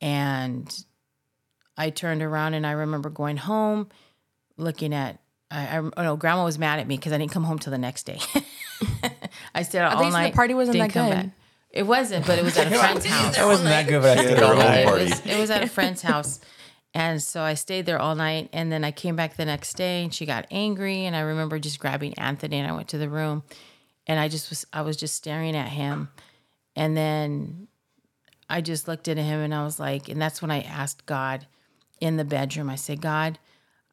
and 0.00 0.84
I 1.78 1.90
turned 1.90 2.22
around 2.22 2.54
and 2.54 2.66
I 2.66 2.72
remember 2.72 3.08
going 3.08 3.36
home, 3.38 3.88
looking 4.58 4.92
at. 4.92 5.20
I, 5.50 5.78
I 5.78 5.78
oh 5.78 6.02
no, 6.02 6.16
Grandma 6.16 6.44
was 6.44 6.58
mad 6.58 6.78
at 6.78 6.86
me 6.86 6.96
because 6.98 7.12
I 7.12 7.18
didn't 7.18 7.32
come 7.32 7.44
home 7.44 7.58
till 7.58 7.70
the 7.70 7.78
next 7.78 8.02
day. 8.02 8.18
I 9.54 9.62
stayed 9.62 9.78
out 9.78 9.94
all 9.94 10.00
think 10.00 10.12
so 10.12 10.22
the 10.22 10.30
party 10.32 10.52
wasn't 10.54 10.74
didn't 10.76 10.92
that 10.92 10.98
come 11.00 11.08
good. 11.08 11.14
back. 11.16 11.38
It 11.70 11.82
wasn't, 11.84 12.26
but 12.26 12.38
it 12.38 12.44
was 12.44 12.56
at 12.58 12.66
a 12.70 12.76
friend's 12.78 13.06
house. 13.06 13.38
It 13.38 13.44
wasn't 13.46 13.68
that 13.68 13.86
good, 13.86 14.02
but 14.02 14.18
I 14.18 14.22
still 14.24 14.34
Yeah, 14.34 14.40
don't 14.40 14.56
home 14.60 14.84
party. 14.84 15.04
It 15.04 15.10
was, 15.10 15.26
it 15.26 15.38
was 15.38 15.50
at 15.50 15.62
a 15.62 15.66
friend's 15.68 16.02
house. 16.02 16.40
And 16.94 17.22
so 17.22 17.42
I 17.42 17.54
stayed 17.54 17.86
there 17.86 17.98
all 17.98 18.14
night. 18.14 18.48
And 18.52 18.72
then 18.72 18.84
I 18.84 18.90
came 18.90 19.16
back 19.16 19.36
the 19.36 19.44
next 19.44 19.74
day 19.74 20.02
and 20.02 20.12
she 20.12 20.26
got 20.26 20.46
angry. 20.50 21.04
And 21.04 21.14
I 21.14 21.20
remember 21.20 21.58
just 21.58 21.78
grabbing 21.78 22.14
Anthony 22.18 22.58
and 22.58 22.68
I 22.70 22.74
went 22.74 22.88
to 22.88 22.98
the 22.98 23.08
room 23.08 23.42
and 24.06 24.18
I 24.18 24.28
just 24.28 24.50
was, 24.50 24.66
I 24.72 24.80
was 24.82 24.96
just 24.96 25.14
staring 25.14 25.54
at 25.54 25.68
him. 25.68 26.08
And 26.74 26.96
then 26.96 27.68
I 28.48 28.62
just 28.62 28.88
looked 28.88 29.06
at 29.08 29.18
him 29.18 29.40
and 29.40 29.54
I 29.54 29.62
was 29.64 29.78
like, 29.78 30.08
and 30.08 30.20
that's 30.20 30.40
when 30.40 30.50
I 30.50 30.62
asked 30.62 31.04
God 31.06 31.46
in 32.00 32.16
the 32.16 32.24
bedroom, 32.24 32.70
I 32.70 32.76
said, 32.76 33.00
God, 33.00 33.38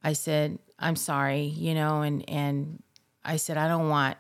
I 0.04 0.14
said, 0.14 0.60
I'm 0.78 0.96
sorry, 0.96 1.44
you 1.44 1.74
know, 1.74 2.02
and, 2.02 2.28
and 2.30 2.84
I 3.24 3.38
said, 3.38 3.58
I 3.58 3.68
don't 3.68 3.90
want 3.90 4.18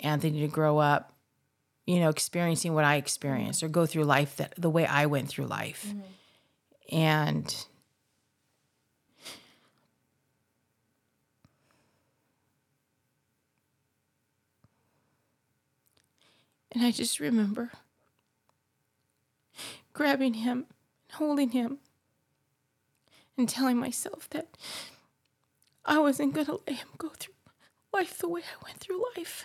Anthony 0.00 0.40
to 0.40 0.48
grow 0.48 0.78
up, 0.78 1.12
you 1.86 2.00
know, 2.00 2.08
experiencing 2.08 2.74
what 2.74 2.84
I 2.84 2.96
experienced 2.96 3.62
or 3.62 3.68
go 3.68 3.86
through 3.86 4.04
life 4.04 4.36
that 4.36 4.54
the 4.56 4.70
way 4.70 4.86
I 4.86 5.06
went 5.06 5.28
through 5.28 5.46
life. 5.46 5.94
And 6.90 7.66
and 16.72 16.84
I 16.84 16.90
just 16.90 17.20
remember 17.20 17.72
grabbing 19.92 20.34
him 20.34 20.66
and 21.08 21.12
holding 21.12 21.50
him 21.50 21.78
and 23.36 23.48
telling 23.48 23.76
myself 23.76 24.28
that 24.30 24.56
I 25.84 25.98
wasn't 25.98 26.34
going 26.34 26.46
to 26.46 26.60
let 26.66 26.78
him 26.78 26.88
go 26.98 27.10
through 27.10 27.34
life 27.92 28.18
the 28.18 28.28
way 28.28 28.42
I 28.42 28.64
went 28.64 28.78
through 28.78 29.04
life. 29.16 29.44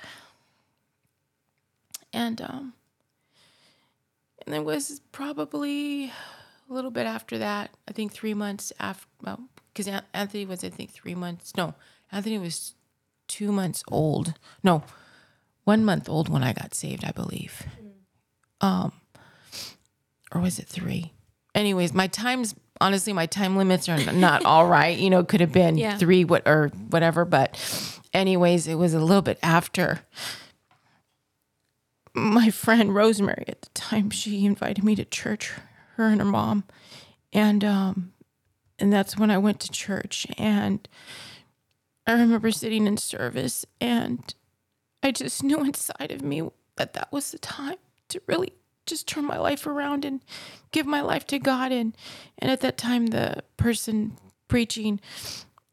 And 2.14 2.42
um 2.42 2.74
and 4.46 4.56
it 4.56 4.66
was 4.66 5.02
probably 5.12 6.12
a 6.70 6.74
little 6.74 6.92
bit 6.92 7.06
after 7.06 7.38
that. 7.38 7.72
I 7.88 7.92
think 7.92 8.12
three 8.12 8.34
months 8.34 8.74
after, 8.80 9.08
well, 9.22 9.40
because 9.74 10.02
Anthony 10.14 10.46
was, 10.46 10.64
I 10.64 10.70
think, 10.70 10.92
three 10.92 11.16
months. 11.16 11.54
No, 11.56 11.76
Anthony 12.12 12.38
was 12.38 12.76
two 13.28 13.52
months 13.52 13.84
old. 13.88 14.34
No, 14.64 14.84
one 15.64 15.86
month 15.86 16.10
old 16.10 16.28
when 16.28 16.44
I 16.44 16.54
got 16.54 16.74
saved, 16.74 17.06
I 17.06 17.12
believe. 17.12 17.64
Um, 18.60 18.94
or 20.34 20.42
was 20.42 20.60
it 20.60 20.68
three? 20.68 21.14
Anyways, 21.54 21.94
my 21.94 22.08
times, 22.08 22.56
honestly, 22.82 23.14
my 23.14 23.26
time 23.28 23.56
limits 23.56 23.88
are 23.88 24.12
not 24.12 24.44
all 24.46 24.66
right. 24.66 24.98
You 24.98 25.10
know, 25.10 25.24
could 25.24 25.40
have 25.40 25.52
been 25.54 25.78
Yeah. 25.78 25.98
three, 25.98 26.26
what 26.26 26.46
or 26.48 26.68
whatever. 26.90 27.24
But, 27.24 27.56
anyways, 28.14 28.68
it 28.68 28.76
was 28.76 28.94
a 28.94 29.00
little 29.00 29.22
bit 29.22 29.40
after 29.42 30.02
my 32.14 32.50
friend 32.50 32.94
Rosemary 32.94 33.46
at 33.48 33.62
the 33.62 33.70
time 33.70 34.10
she 34.10 34.46
invited 34.46 34.84
me 34.84 34.96
to 34.96 35.06
church 35.06 35.54
her 35.96 36.08
and 36.08 36.20
her 36.20 36.26
mom 36.28 36.66
and 37.32 37.64
um 37.64 38.12
and 38.78 38.92
that's 38.92 39.18
when 39.18 39.32
I 39.32 39.38
went 39.38 39.62
to 39.62 39.72
church 39.72 40.28
and 40.38 40.86
I 42.06 42.14
remember 42.14 42.52
sitting 42.52 42.86
in 42.86 42.98
service 42.98 43.66
and 43.80 44.34
I 45.02 45.12
just 45.12 45.42
knew 45.44 45.60
inside 45.64 46.12
of 46.12 46.22
me 46.22 46.42
that 46.76 46.94
that 46.94 47.12
was 47.14 47.32
the 47.32 47.40
time 47.40 47.78
to 48.10 48.22
really 48.28 48.52
just 48.92 49.08
turn 49.08 49.26
my 49.26 49.40
life 49.40 49.66
around 49.66 50.06
and 50.06 50.22
give 50.72 50.86
my 50.86 51.02
life 51.02 51.26
to 51.28 51.40
God. 51.40 51.72
And 51.72 51.96
and 52.38 52.52
at 52.52 52.62
that 52.62 52.78
time 52.78 53.08
the 53.08 53.44
person 53.58 54.18
preaching 54.48 55.00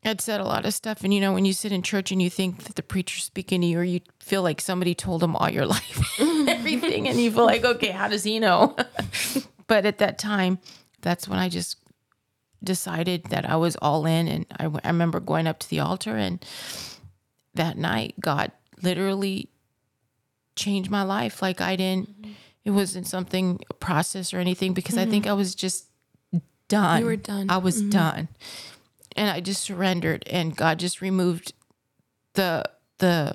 had 0.05 0.21
said 0.21 0.41
a 0.41 0.45
lot 0.45 0.65
of 0.65 0.73
stuff. 0.73 1.03
And 1.03 1.13
you 1.13 1.21
know 1.21 1.33
when 1.33 1.45
you 1.45 1.53
sit 1.53 1.73
in 1.73 1.83
church 1.83 2.13
and 2.13 2.23
you 2.23 2.31
think 2.31 2.65
that 2.65 2.77
the 2.77 2.83
preacher's 2.83 3.25
speaking 3.25 3.61
to 3.61 3.67
you 3.67 3.79
or 3.81 3.85
you 3.85 4.01
feel 4.21 4.43
like 4.43 4.61
somebody 4.61 4.95
told 4.95 5.21
them 5.21 5.35
all 5.37 5.51
your 5.51 5.67
life 5.77 6.21
everything 6.21 7.09
and 7.09 7.21
you 7.21 7.31
feel 7.31 7.45
like 7.45 7.65
okay 7.65 7.91
how 7.91 8.09
does 8.09 8.25
he 8.25 8.39
know? 8.39 8.75
But 9.67 9.85
at 9.85 9.99
that 9.99 10.19
time 10.19 10.61
that's 11.03 11.29
when 11.29 11.39
i 11.39 11.51
just 11.51 11.77
decided 12.65 13.25
that 13.25 13.45
i 13.45 13.57
was 13.57 13.77
all 13.77 14.07
in. 14.07 14.27
And 14.27 14.47
I, 14.59 14.65
I 14.83 14.89
remember 14.89 15.21
going 15.21 15.47
up 15.47 15.59
to 15.59 15.69
the 15.69 15.81
altar 15.81 16.17
and 16.17 16.43
that 17.55 17.77
night 17.77 18.15
god 18.19 18.53
literally 18.83 19.51
changed 20.57 20.91
my 20.91 21.03
life. 21.03 21.43
Like 21.43 21.61
i 21.61 21.77
didn't 21.77 22.09
mm-hmm. 22.09 22.33
It 22.69 22.73
wasn't 22.73 23.07
something 23.07 23.59
a 23.71 23.75
process 23.75 24.33
or 24.33 24.39
anything 24.39 24.75
because 24.75 24.97
i 24.97 25.05
think 25.05 25.25
mm-hmm. 25.25 25.33
i 25.33 25.35
was 25.35 25.55
just 25.55 25.89
done. 26.69 27.01
You 27.01 27.07
were 27.07 27.17
done. 27.17 27.51
i 27.51 27.57
was 27.57 27.81
mm-hmm. 27.81 27.91
done. 27.91 28.29
And 29.17 29.31
I 29.31 29.41
just 29.41 29.63
surrendered 29.63 30.23
and 30.29 30.57
God 30.57 30.79
just 30.79 31.01
removed 31.01 31.53
the 32.35 32.65
the 32.99 33.35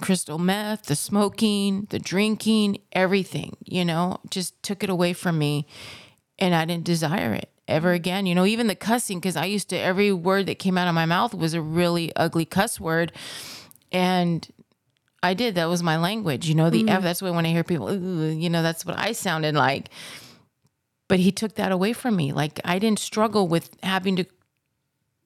crystal 0.00 0.38
meth, 0.38 0.86
the 0.86 0.96
smoking, 0.96 1.86
the 1.90 1.98
drinking, 1.98 2.78
everything, 2.92 3.56
you 3.64 3.84
know, 3.84 4.18
just 4.30 4.62
took 4.62 4.82
it 4.82 4.88
away 4.88 5.12
from 5.12 5.38
me 5.38 5.66
and 6.38 6.54
I 6.54 6.64
didn't 6.64 6.84
desire 6.84 7.34
it 7.34 7.50
ever 7.68 7.88
mm-hmm. 7.88 7.96
again. 7.96 8.26
You 8.26 8.34
know, 8.34 8.46
even 8.46 8.66
the 8.66 8.74
cussing 8.74 9.20
cuz 9.20 9.36
I 9.36 9.44
used 9.44 9.68
to 9.70 9.76
every 9.76 10.12
word 10.12 10.46
that 10.46 10.58
came 10.58 10.78
out 10.78 10.88
of 10.88 10.94
my 10.94 11.06
mouth 11.06 11.34
was 11.34 11.52
a 11.52 11.60
really 11.60 12.14
ugly 12.16 12.46
cuss 12.46 12.80
word. 12.80 13.12
And 13.92 14.48
I 15.22 15.34
did 15.34 15.54
that 15.56 15.66
was 15.66 15.82
my 15.82 15.98
language, 15.98 16.48
you 16.48 16.54
know, 16.54 16.70
the 16.70 16.80
mm-hmm. 16.80 16.88
F 16.88 17.02
that's 17.02 17.20
why 17.22 17.30
when 17.30 17.46
I 17.46 17.50
hear 17.50 17.64
people, 17.64 17.94
you 17.94 18.48
know, 18.50 18.62
that's 18.62 18.86
what 18.86 18.98
I 18.98 19.12
sounded 19.12 19.54
like 19.54 19.90
but 21.10 21.18
he 21.18 21.32
took 21.32 21.56
that 21.56 21.72
away 21.72 21.92
from 21.92 22.14
me. 22.14 22.32
Like 22.32 22.60
I 22.64 22.78
didn't 22.78 23.00
struggle 23.00 23.48
with 23.48 23.76
having 23.82 24.14
to 24.14 24.26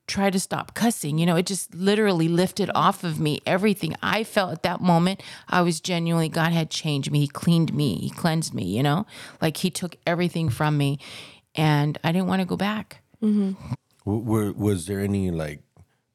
try 0.07 0.31
to 0.31 0.39
stop 0.39 0.73
cussing. 0.73 1.19
You 1.19 1.27
know, 1.27 1.35
it 1.35 1.45
just 1.45 1.75
literally 1.75 2.27
lifted 2.27 2.71
off 2.73 3.03
of 3.03 3.19
me 3.19 3.39
everything 3.45 3.95
I 4.01 4.23
felt 4.23 4.51
at 4.51 4.63
that 4.63 4.81
moment. 4.81 5.21
I 5.47 5.61
was 5.61 5.79
genuinely 5.79 6.27
God 6.27 6.51
had 6.53 6.71
changed 6.71 7.11
me. 7.11 7.19
He 7.19 7.27
cleaned 7.27 7.71
me. 7.71 7.99
He 7.99 8.09
cleansed 8.09 8.55
me. 8.55 8.63
You 8.63 8.81
know, 8.81 9.05
like 9.43 9.57
He 9.57 9.69
took 9.69 9.95
everything 10.07 10.49
from 10.49 10.75
me, 10.75 10.97
and 11.53 11.99
I 12.03 12.11
didn't 12.11 12.27
want 12.27 12.41
to 12.41 12.47
go 12.47 12.57
back. 12.57 13.03
Mm-hmm. 13.21 13.51
W- 14.07 14.23
Were, 14.23 14.51
was 14.53 14.87
there 14.87 15.01
any 15.01 15.29
like 15.29 15.61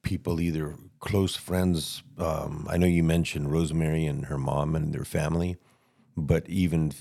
people, 0.03 0.41
either 0.41 0.75
close 1.01 1.35
friends? 1.35 2.03
Um, 2.19 2.67
I 2.71 2.77
know 2.77 2.87
you 2.87 3.03
mentioned 3.03 3.51
Rosemary 3.51 4.07
and 4.07 4.27
her 4.27 4.39
mom 4.39 4.77
and 4.77 4.93
their 4.93 5.05
family, 5.05 5.57
but 6.17 6.49
even 6.49 6.93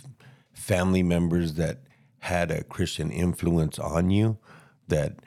family 0.53 1.03
members 1.03 1.53
that 1.55 1.83
had 2.19 2.51
a 2.51 2.63
Christian 2.63 3.11
influence 3.11 3.79
on 3.79 4.09
you 4.09 4.37
that, 4.87 5.19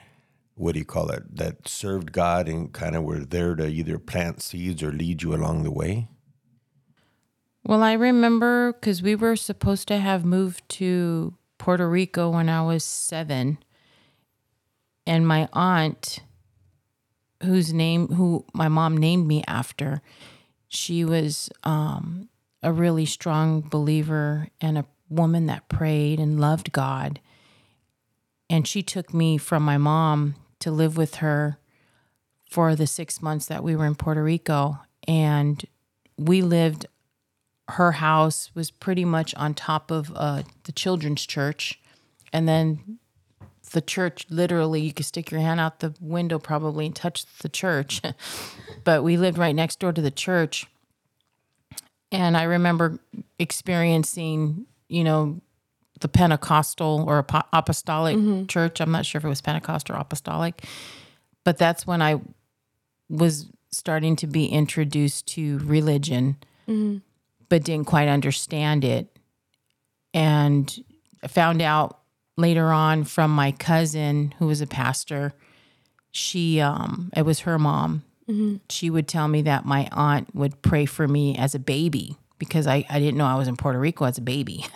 what 0.55 0.73
do 0.73 0.79
you 0.79 0.85
call 0.85 1.09
it, 1.09 1.35
that 1.35 1.67
served 1.67 2.11
God 2.11 2.47
and 2.47 2.71
kind 2.71 2.95
of 2.95 3.03
were 3.03 3.19
there 3.19 3.55
to 3.55 3.67
either 3.67 3.97
plant 3.97 4.41
seeds 4.41 4.83
or 4.83 4.91
lead 4.91 5.23
you 5.23 5.33
along 5.33 5.63
the 5.63 5.71
way? 5.71 6.07
Well, 7.65 7.81
I 7.81 7.93
remember 7.93 8.73
because 8.73 9.01
we 9.01 9.15
were 9.15 9.35
supposed 9.35 9.87
to 9.87 9.97
have 9.97 10.25
moved 10.25 10.67
to 10.69 11.35
Puerto 11.57 11.89
Rico 11.89 12.29
when 12.29 12.49
I 12.49 12.61
was 12.61 12.83
seven, 12.83 13.57
and 15.07 15.25
my 15.25 15.47
aunt, 15.53 16.19
whose 17.43 17.73
name, 17.73 18.07
who 18.09 18.45
my 18.53 18.67
mom 18.67 18.97
named 18.97 19.27
me 19.27 19.43
after, 19.47 20.01
she 20.67 21.05
was 21.05 21.49
um, 21.63 22.29
a 22.61 22.71
really 22.71 23.05
strong 23.05 23.61
believer 23.61 24.47
and 24.59 24.77
a 24.77 24.85
woman 25.09 25.45
that 25.45 25.69
prayed 25.69 26.19
and 26.19 26.39
loved 26.39 26.71
God. 26.71 27.19
And 28.49 28.67
she 28.67 28.81
took 28.81 29.13
me 29.13 29.37
from 29.37 29.63
my 29.63 29.77
mom 29.77 30.35
to 30.59 30.71
live 30.71 30.97
with 30.97 31.15
her 31.15 31.57
for 32.49 32.75
the 32.75 32.87
six 32.87 33.21
months 33.21 33.45
that 33.47 33.63
we 33.63 33.75
were 33.75 33.85
in 33.85 33.95
Puerto 33.95 34.23
Rico. 34.23 34.79
And 35.07 35.63
we 36.17 36.41
lived 36.41 36.87
her 37.69 37.93
house 37.93 38.51
was 38.53 38.71
pretty 38.71 39.05
much 39.05 39.33
on 39.35 39.53
top 39.53 39.91
of 39.91 40.11
uh, 40.15 40.43
the 40.63 40.71
children's 40.71 41.25
church, 41.25 41.79
and 42.31 42.47
then 42.47 42.99
the 43.73 43.81
church 43.81 44.25
literally 44.29 44.81
you 44.81 44.93
could 44.93 45.05
stick 45.05 45.29
your 45.29 45.41
hand 45.41 45.59
out 45.59 45.79
the 45.79 45.93
window 45.99 46.39
probably 46.39 46.85
and 46.85 46.95
touch 46.95 47.25
the 47.39 47.49
church. 47.49 48.01
But 48.85 49.01
we 49.01 49.15
lived 49.15 49.37
right 49.37 49.55
next 49.55 49.79
door 49.79 49.93
to 49.93 50.01
the 50.01 50.11
church. 50.11 50.67
And 52.11 52.35
i 52.35 52.43
remember 52.43 52.99
experiencing 53.39 54.65
you 54.89 55.03
know 55.03 55.41
the 56.01 56.09
pentecostal 56.09 57.05
or 57.07 57.19
apo- 57.19 57.47
apostolic 57.53 58.17
mm-hmm. 58.17 58.45
church. 58.47 58.81
I'm 58.81 58.91
not 58.91 59.05
sure 59.05 59.19
if 59.19 59.25
it 59.25 59.29
was 59.29 59.41
pentecostal 59.41 59.95
or 59.95 59.99
apostolic. 59.99 60.63
But 61.43 61.57
that's 61.57 61.87
when 61.87 62.01
i 62.01 62.19
was 63.09 63.47
starting 63.71 64.15
to 64.17 64.27
be 64.27 64.45
introduced 64.45 65.27
to 65.27 65.59
religion 65.59 66.37
mm-hmm. 66.67 66.97
but 67.49 67.63
didn't 67.63 67.87
quite 67.87 68.07
understand 68.07 68.83
it. 68.83 69.07
And 70.13 70.83
found 71.27 71.61
out 71.61 72.02
later 72.37 72.71
on 72.71 73.03
from 73.03 73.31
my 73.31 73.51
cousin 73.51 74.33
who 74.39 74.47
was 74.47 74.61
a 74.61 74.67
pastor. 74.67 75.33
She 76.11 76.59
um 76.61 77.11
it 77.15 77.23
was 77.23 77.41
her 77.41 77.57
mom. 77.59 78.03
She 78.69 78.89
would 78.89 79.07
tell 79.07 79.27
me 79.27 79.41
that 79.43 79.65
my 79.65 79.87
aunt 79.91 80.33
would 80.33 80.61
pray 80.61 80.85
for 80.85 81.07
me 81.07 81.37
as 81.37 81.53
a 81.55 81.59
baby 81.59 82.17
because 82.39 82.67
i, 82.67 82.85
I 82.89 82.99
didn't 82.99 83.17
know 83.17 83.25
i 83.25 83.35
was 83.35 83.47
in 83.47 83.55
puerto 83.57 83.79
rico 83.79 84.05
as 84.05 84.17
a 84.17 84.21
baby. 84.21 84.65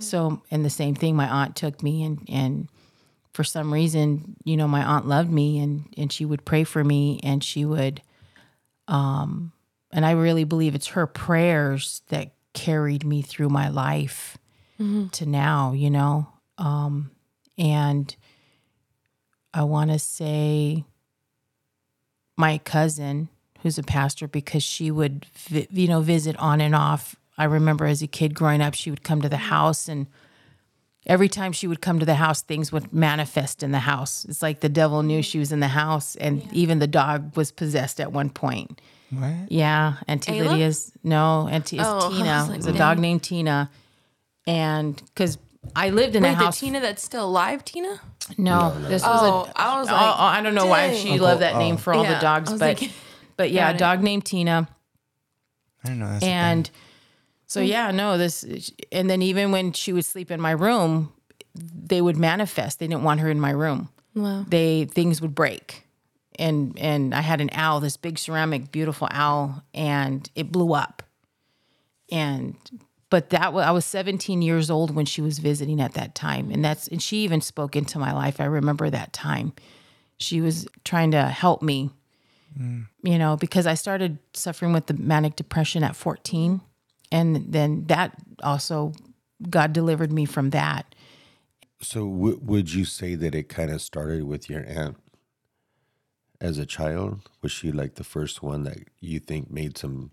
So 0.00 0.42
and 0.52 0.64
the 0.64 0.70
same 0.70 0.94
thing 0.94 1.16
my 1.16 1.28
aunt 1.28 1.56
took 1.56 1.82
me 1.82 2.04
and 2.04 2.24
and 2.28 2.68
for 3.32 3.42
some 3.42 3.72
reason 3.72 4.36
you 4.44 4.56
know 4.56 4.68
my 4.68 4.84
aunt 4.84 5.08
loved 5.08 5.28
me 5.30 5.58
and 5.58 5.92
and 5.96 6.12
she 6.12 6.24
would 6.24 6.44
pray 6.44 6.62
for 6.62 6.84
me 6.84 7.18
and 7.24 7.42
she 7.42 7.64
would 7.64 8.00
um 8.86 9.50
and 9.90 10.06
i 10.06 10.12
really 10.12 10.44
believe 10.44 10.76
it's 10.76 10.88
her 10.88 11.06
prayers 11.08 12.02
that 12.10 12.32
carried 12.54 13.04
me 13.04 13.22
through 13.22 13.48
my 13.48 13.68
life 13.68 14.38
to 15.12 15.26
now, 15.26 15.72
you 15.72 15.90
know. 15.90 16.28
Um, 16.58 17.10
and 17.56 18.14
I 19.54 19.64
want 19.64 19.90
to 19.90 19.98
say 19.98 20.84
my 22.36 22.58
cousin, 22.58 23.28
who's 23.62 23.78
a 23.78 23.82
pastor, 23.82 24.28
because 24.28 24.62
she 24.62 24.90
would, 24.90 25.26
vi- 25.34 25.68
you 25.70 25.88
know, 25.88 26.00
visit 26.00 26.36
on 26.36 26.60
and 26.60 26.74
off. 26.74 27.16
I 27.36 27.44
remember 27.44 27.86
as 27.86 28.02
a 28.02 28.06
kid 28.06 28.34
growing 28.34 28.60
up, 28.60 28.74
she 28.74 28.90
would 28.90 29.02
come 29.02 29.22
to 29.22 29.28
the 29.28 29.36
house, 29.36 29.88
and 29.88 30.06
every 31.06 31.28
time 31.28 31.52
she 31.52 31.66
would 31.66 31.80
come 31.80 31.98
to 31.98 32.06
the 32.06 32.16
house, 32.16 32.42
things 32.42 32.70
would 32.72 32.92
manifest 32.92 33.62
in 33.62 33.72
the 33.72 33.78
house. 33.80 34.24
It's 34.24 34.42
like 34.42 34.60
the 34.60 34.68
devil 34.68 35.02
knew 35.02 35.22
she 35.22 35.38
was 35.38 35.50
in 35.52 35.60
the 35.60 35.68
house, 35.68 36.16
and 36.16 36.46
even 36.52 36.78
the 36.78 36.86
dog 36.86 37.36
was 37.36 37.50
possessed 37.50 38.00
at 38.00 38.12
one 38.12 38.30
point. 38.30 38.80
What? 39.10 39.50
Yeah, 39.50 39.94
Auntie 40.06 40.32
Ayla? 40.32 40.48
Lydia's 40.50 40.92
no, 41.02 41.48
Auntie 41.48 41.78
is 41.78 41.86
Oh, 41.88 42.08
I 42.12 42.16
Tina. 42.16 42.42
like, 42.44 42.50
it 42.50 42.56
was 42.58 42.66
a 42.66 42.72
dog 42.72 42.98
named 42.98 43.22
Tina, 43.22 43.70
and 44.46 44.96
because 45.14 45.38
I 45.76 45.90
lived 45.90 46.16
in 46.16 46.24
a 46.24 46.28
Wait, 46.28 46.38
the 46.38 46.44
house. 46.44 46.60
Tina 46.60 46.80
that's 46.80 47.02
still 47.02 47.26
alive, 47.26 47.64
Tina? 47.64 48.00
no, 48.36 48.78
this 48.88 49.02
was 49.02 49.20
Oh, 49.22 49.50
a. 49.54 49.58
I 49.58 49.78
was 49.78 49.88
oh, 49.88 49.92
like, 49.92 50.02
oh, 50.02 50.22
I 50.22 50.40
don't 50.42 50.54
know 50.54 50.66
why 50.66 50.88
dang. 50.88 51.02
she 51.04 51.18
loved 51.18 51.42
that 51.42 51.54
oh, 51.54 51.58
name 51.58 51.74
oh. 51.74 51.78
for 51.78 51.92
all 51.94 52.02
Yeah, 52.04 52.14
the 52.14 52.20
dogs, 52.20 52.48
I 52.48 52.52
was 52.52 52.60
but 52.60 52.80
like- 52.80 52.90
but 53.36 53.50
yeah, 53.50 53.66
Got 53.66 53.72
a 53.72 53.74
it. 53.74 53.78
dog 53.78 54.02
named 54.02 54.24
Tina, 54.24 54.68
I 55.84 55.88
don't 55.88 55.98
know. 55.98 56.06
That's 56.06 56.16
a 56.18 56.26
thing. 56.26 56.34
and 56.34 56.70
so 57.46 57.60
hmm. 57.60 57.66
yeah, 57.66 57.90
no, 57.90 58.18
this, 58.18 58.44
and 58.92 59.08
then 59.08 59.22
even 59.22 59.52
when 59.52 59.72
she 59.72 59.92
would 59.92 60.04
sleep 60.04 60.30
in 60.30 60.40
my 60.40 60.50
room, 60.52 61.12
they 61.54 62.00
would 62.00 62.16
manifest. 62.16 62.78
They 62.78 62.86
didn't 62.86 63.02
want 63.02 63.20
her 63.20 63.30
in 63.30 63.40
my 63.40 63.50
room. 63.50 63.88
Wow. 64.14 64.44
they 64.48 64.86
things 64.86 65.20
would 65.20 65.34
break 65.34 65.86
and 66.40 66.76
and 66.78 67.14
i 67.14 67.20
had 67.20 67.40
an 67.40 67.50
owl 67.52 67.78
this 67.78 67.96
big 67.96 68.18
ceramic 68.18 68.72
beautiful 68.72 69.06
owl 69.12 69.62
and 69.74 70.28
it 70.34 70.50
blew 70.50 70.72
up 70.72 71.04
and 72.10 72.56
but 73.10 73.30
that 73.30 73.52
was 73.52 73.64
i 73.64 73.70
was 73.70 73.84
17 73.84 74.42
years 74.42 74.70
old 74.70 74.94
when 74.94 75.06
she 75.06 75.20
was 75.20 75.38
visiting 75.38 75.80
at 75.80 75.94
that 75.94 76.14
time 76.14 76.50
and 76.50 76.64
that's 76.64 76.88
and 76.88 77.02
she 77.02 77.18
even 77.18 77.40
spoke 77.40 77.76
into 77.76 77.98
my 77.98 78.12
life. 78.12 78.40
I 78.40 78.44
remember 78.44 78.90
that 78.90 79.12
time. 79.12 79.52
She 80.18 80.40
was 80.40 80.66
trying 80.84 81.12
to 81.12 81.22
help 81.22 81.62
me 81.62 81.90
mm. 82.58 82.86
you 83.02 83.18
know 83.18 83.36
because 83.36 83.66
i 83.66 83.74
started 83.74 84.18
suffering 84.32 84.72
with 84.72 84.86
the 84.86 84.94
manic 84.94 85.36
depression 85.36 85.84
at 85.84 85.94
14 85.94 86.60
and 87.12 87.52
then 87.52 87.84
that 87.86 88.16
also 88.42 88.92
god 89.48 89.72
delivered 89.72 90.12
me 90.12 90.24
from 90.24 90.50
that. 90.50 90.94
So, 91.80 92.00
w- 92.08 92.40
would 92.42 92.72
you 92.72 92.84
say 92.84 93.14
that 93.14 93.34
it 93.34 93.48
kind 93.48 93.70
of 93.70 93.80
started 93.80 94.24
with 94.24 94.50
your 94.50 94.64
aunt 94.66 94.96
as 96.40 96.58
a 96.58 96.66
child? 96.66 97.20
Was 97.42 97.52
she 97.52 97.70
like 97.70 97.94
the 97.94 98.04
first 98.04 98.42
one 98.42 98.64
that 98.64 98.78
you 99.00 99.20
think 99.20 99.50
made 99.50 99.78
some 99.78 100.10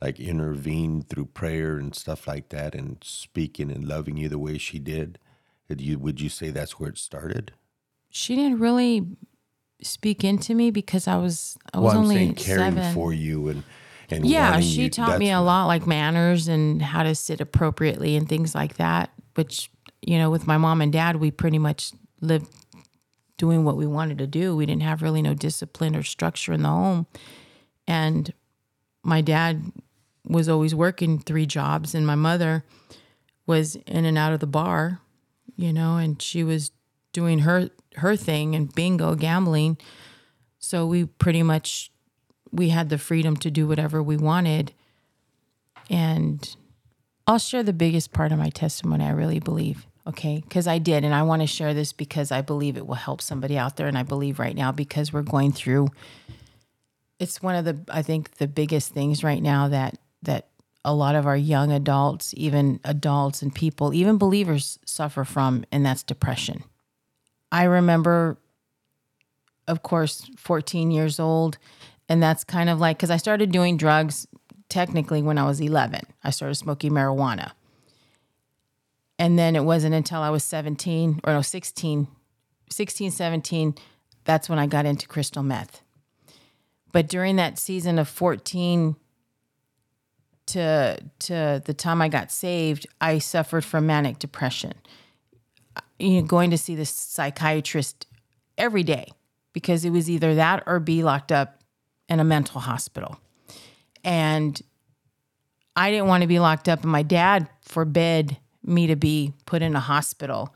like 0.00 0.20
intervene 0.20 1.02
through 1.02 1.26
prayer 1.26 1.76
and 1.76 1.94
stuff 1.94 2.26
like 2.26 2.48
that, 2.50 2.74
and 2.74 2.98
speaking 3.02 3.70
and 3.70 3.86
loving 3.86 4.16
you 4.16 4.28
the 4.28 4.38
way 4.38 4.58
she 4.58 4.78
did? 4.78 5.18
Did 5.68 5.80
you 5.80 5.98
would 5.98 6.20
you 6.20 6.28
say 6.28 6.50
that's 6.50 6.78
where 6.78 6.90
it 6.90 6.98
started? 6.98 7.52
she 8.16 8.36
didn't 8.36 8.60
really 8.60 9.04
speak 9.82 10.22
into 10.22 10.54
me 10.54 10.70
because 10.70 11.08
I 11.08 11.16
was 11.16 11.56
I 11.72 11.80
was 11.80 11.94
well, 11.94 12.02
only 12.02 12.14
saying 12.14 12.34
caring 12.36 12.74
seven. 12.76 12.94
for 12.94 13.12
you 13.12 13.48
and 13.48 13.64
and 14.10 14.24
yeah, 14.26 14.60
she 14.60 14.82
you- 14.84 14.90
taught 14.90 15.18
me 15.18 15.30
a 15.32 15.40
lot, 15.40 15.66
like 15.66 15.86
manners 15.86 16.46
and 16.46 16.80
how 16.80 17.02
to 17.02 17.14
sit 17.14 17.40
appropriately 17.40 18.14
and 18.16 18.28
things 18.28 18.54
like 18.54 18.76
that. 18.76 19.10
Which 19.34 19.70
you 20.02 20.18
know, 20.18 20.30
with 20.30 20.46
my 20.46 20.58
mom 20.58 20.80
and 20.80 20.92
dad, 20.92 21.16
we 21.16 21.30
pretty 21.30 21.58
much 21.58 21.90
lived 22.20 22.46
doing 23.36 23.64
what 23.64 23.76
we 23.76 23.86
wanted 23.86 24.18
to 24.18 24.26
do. 24.28 24.54
We 24.54 24.64
didn't 24.66 24.82
have 24.82 25.02
really 25.02 25.22
no 25.22 25.34
discipline 25.34 25.96
or 25.96 26.02
structure 26.04 26.52
in 26.52 26.62
the 26.62 26.68
home, 26.68 27.06
and 27.88 28.32
my 29.02 29.22
dad 29.22 29.72
was 30.24 30.48
always 30.48 30.74
working 30.74 31.18
three 31.18 31.46
jobs, 31.46 31.94
and 31.94 32.06
my 32.06 32.14
mother 32.14 32.64
was 33.46 33.76
in 33.86 34.04
and 34.04 34.16
out 34.16 34.32
of 34.32 34.40
the 34.40 34.46
bar, 34.46 35.00
you 35.56 35.72
know, 35.72 35.96
and 35.96 36.20
she 36.20 36.42
was 36.42 36.70
doing 37.12 37.40
her 37.40 37.70
her 37.96 38.16
thing 38.16 38.54
and 38.54 38.74
bingo 38.74 39.14
gambling. 39.14 39.78
So 40.58 40.86
we 40.86 41.04
pretty 41.04 41.42
much 41.42 41.92
we 42.50 42.70
had 42.70 42.88
the 42.88 42.98
freedom 42.98 43.36
to 43.38 43.50
do 43.50 43.66
whatever 43.66 44.02
we 44.02 44.16
wanted. 44.16 44.72
And 45.90 46.56
I'll 47.26 47.38
share 47.38 47.62
the 47.62 47.72
biggest 47.72 48.12
part 48.12 48.32
of 48.32 48.38
my 48.38 48.50
testimony, 48.50 49.04
I 49.04 49.10
really 49.10 49.40
believe. 49.40 49.86
Okay. 50.06 50.40
Because 50.40 50.66
I 50.66 50.78
did. 50.78 51.04
And 51.04 51.14
I 51.14 51.22
want 51.22 51.42
to 51.42 51.46
share 51.46 51.74
this 51.74 51.92
because 51.92 52.30
I 52.30 52.42
believe 52.42 52.76
it 52.76 52.86
will 52.86 52.94
help 52.94 53.20
somebody 53.20 53.58
out 53.58 53.76
there. 53.76 53.88
And 53.88 53.98
I 53.98 54.02
believe 54.02 54.38
right 54.38 54.54
now, 54.54 54.70
because 54.70 55.12
we're 55.12 55.22
going 55.22 55.52
through, 55.52 55.88
it's 57.18 57.42
one 57.42 57.56
of 57.56 57.64
the, 57.64 57.78
I 57.88 58.02
think, 58.02 58.36
the 58.36 58.48
biggest 58.48 58.92
things 58.92 59.24
right 59.24 59.42
now 59.42 59.68
that, 59.68 59.98
that 60.24 60.48
a 60.84 60.94
lot 60.94 61.14
of 61.14 61.26
our 61.26 61.36
young 61.36 61.72
adults, 61.72 62.34
even 62.36 62.80
adults 62.84 63.40
and 63.40 63.54
people, 63.54 63.94
even 63.94 64.18
believers 64.18 64.78
suffer 64.84 65.24
from, 65.24 65.64
and 65.72 65.84
that's 65.84 66.02
depression. 66.02 66.64
I 67.50 67.64
remember, 67.64 68.36
of 69.66 69.82
course, 69.82 70.30
14 70.36 70.90
years 70.90 71.18
old. 71.18 71.58
And 72.08 72.22
that's 72.22 72.44
kind 72.44 72.68
of 72.68 72.80
like, 72.80 72.98
because 72.98 73.10
I 73.10 73.16
started 73.16 73.50
doing 73.50 73.76
drugs 73.76 74.26
technically 74.68 75.22
when 75.22 75.38
I 75.38 75.46
was 75.46 75.60
11. 75.60 76.02
I 76.22 76.30
started 76.30 76.56
smoking 76.56 76.92
marijuana. 76.92 77.52
And 79.18 79.38
then 79.38 79.56
it 79.56 79.64
wasn't 79.64 79.94
until 79.94 80.20
I 80.20 80.30
was 80.30 80.42
17 80.44 81.20
or 81.24 81.32
no, 81.32 81.42
16, 81.42 82.08
16, 82.70 83.10
17, 83.10 83.74
that's 84.24 84.48
when 84.48 84.58
I 84.58 84.66
got 84.66 84.86
into 84.86 85.06
crystal 85.06 85.42
meth. 85.42 85.82
But 86.92 87.08
during 87.08 87.36
that 87.36 87.58
season 87.58 87.98
of 87.98 88.08
14 88.08 88.96
to 90.46 90.98
to 91.20 91.62
the 91.64 91.74
time 91.74 92.02
I 92.02 92.08
got 92.08 92.30
saved, 92.30 92.86
I 93.00 93.18
suffered 93.18 93.64
from 93.64 93.86
manic 93.86 94.18
depression. 94.18 94.74
You 95.98 96.20
know, 96.20 96.26
going 96.26 96.50
to 96.50 96.58
see 96.58 96.74
the 96.74 96.86
psychiatrist 96.86 98.06
every 98.58 98.82
day 98.82 99.08
because 99.52 99.84
it 99.84 99.90
was 99.90 100.10
either 100.10 100.34
that 100.34 100.62
or 100.66 100.80
be 100.80 101.02
locked 101.02 101.32
up 101.32 101.62
in 102.08 102.20
a 102.20 102.24
mental 102.24 102.60
hospital. 102.60 103.18
And 104.02 104.60
I 105.76 105.90
didn't 105.90 106.08
want 106.08 106.22
to 106.22 106.26
be 106.26 106.38
locked 106.38 106.68
up, 106.68 106.82
and 106.82 106.92
my 106.92 107.02
dad 107.02 107.48
forbid 107.62 108.36
me 108.62 108.86
to 108.86 108.96
be 108.96 109.32
put 109.46 109.62
in 109.62 109.74
a 109.74 109.80
hospital. 109.80 110.54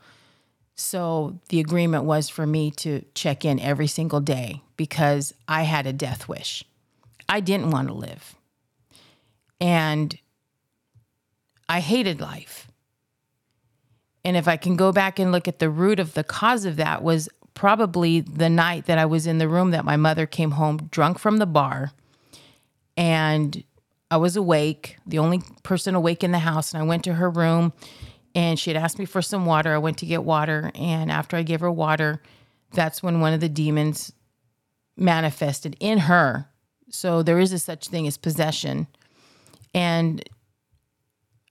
So 0.75 1.39
the 1.49 1.59
agreement 1.59 2.05
was 2.05 2.29
for 2.29 2.45
me 2.45 2.71
to 2.71 3.03
check 3.13 3.43
in 3.43 3.59
every 3.59 3.87
single 3.87 4.21
day 4.21 4.61
because 4.77 5.33
I 5.47 5.63
had 5.63 5.85
a 5.85 5.93
death 5.93 6.29
wish. 6.29 6.63
I 7.27 7.41
didn't 7.41 7.71
want 7.71 7.89
to 7.89 7.93
live. 7.93 8.35
And 9.59 10.17
I 11.67 11.79
hated 11.81 12.21
life. 12.21 12.67
And 14.25 14.35
if 14.35 14.47
I 14.47 14.57
can 14.57 14.75
go 14.75 14.91
back 14.91 15.19
and 15.19 15.31
look 15.31 15.47
at 15.47 15.59
the 15.59 15.69
root 15.69 15.99
of 15.99 16.13
the 16.13 16.23
cause 16.23 16.65
of 16.65 16.75
that 16.77 17.03
was 17.03 17.29
probably 17.53 18.21
the 18.21 18.49
night 18.49 18.85
that 18.85 18.97
I 18.97 19.05
was 19.05 19.27
in 19.27 19.37
the 19.37 19.49
room 19.49 19.71
that 19.71 19.85
my 19.85 19.97
mother 19.97 20.25
came 20.25 20.51
home 20.51 20.87
drunk 20.91 21.19
from 21.19 21.37
the 21.37 21.45
bar 21.45 21.91
and 22.95 23.63
I 24.11 24.17
was 24.17 24.35
awake, 24.35 24.97
the 25.05 25.19
only 25.19 25.41
person 25.63 25.93
awake 25.95 26.23
in 26.23 26.31
the 26.31 26.39
house 26.39 26.73
and 26.73 26.81
I 26.81 26.85
went 26.85 27.03
to 27.03 27.13
her 27.13 27.29
room 27.29 27.73
and 28.33 28.59
she 28.59 28.69
had 28.69 28.77
asked 28.77 28.99
me 28.99 29.05
for 29.05 29.21
some 29.21 29.45
water. 29.45 29.73
I 29.73 29.77
went 29.77 29.97
to 29.99 30.05
get 30.05 30.23
water 30.23 30.71
and 30.75 31.11
after 31.11 31.37
I 31.37 31.43
gave 31.43 31.59
her 31.59 31.71
water, 31.71 32.21
that's 32.73 33.03
when 33.03 33.21
one 33.21 33.33
of 33.33 33.39
the 33.39 33.49
demons 33.49 34.11
manifested 34.97 35.75
in 35.79 35.99
her. 35.99 36.49
So 36.89 37.23
there 37.23 37.39
is 37.39 37.53
a 37.53 37.59
such 37.59 37.87
thing 37.87 38.07
as 38.07 38.17
possession. 38.17 38.87
And 39.73 40.27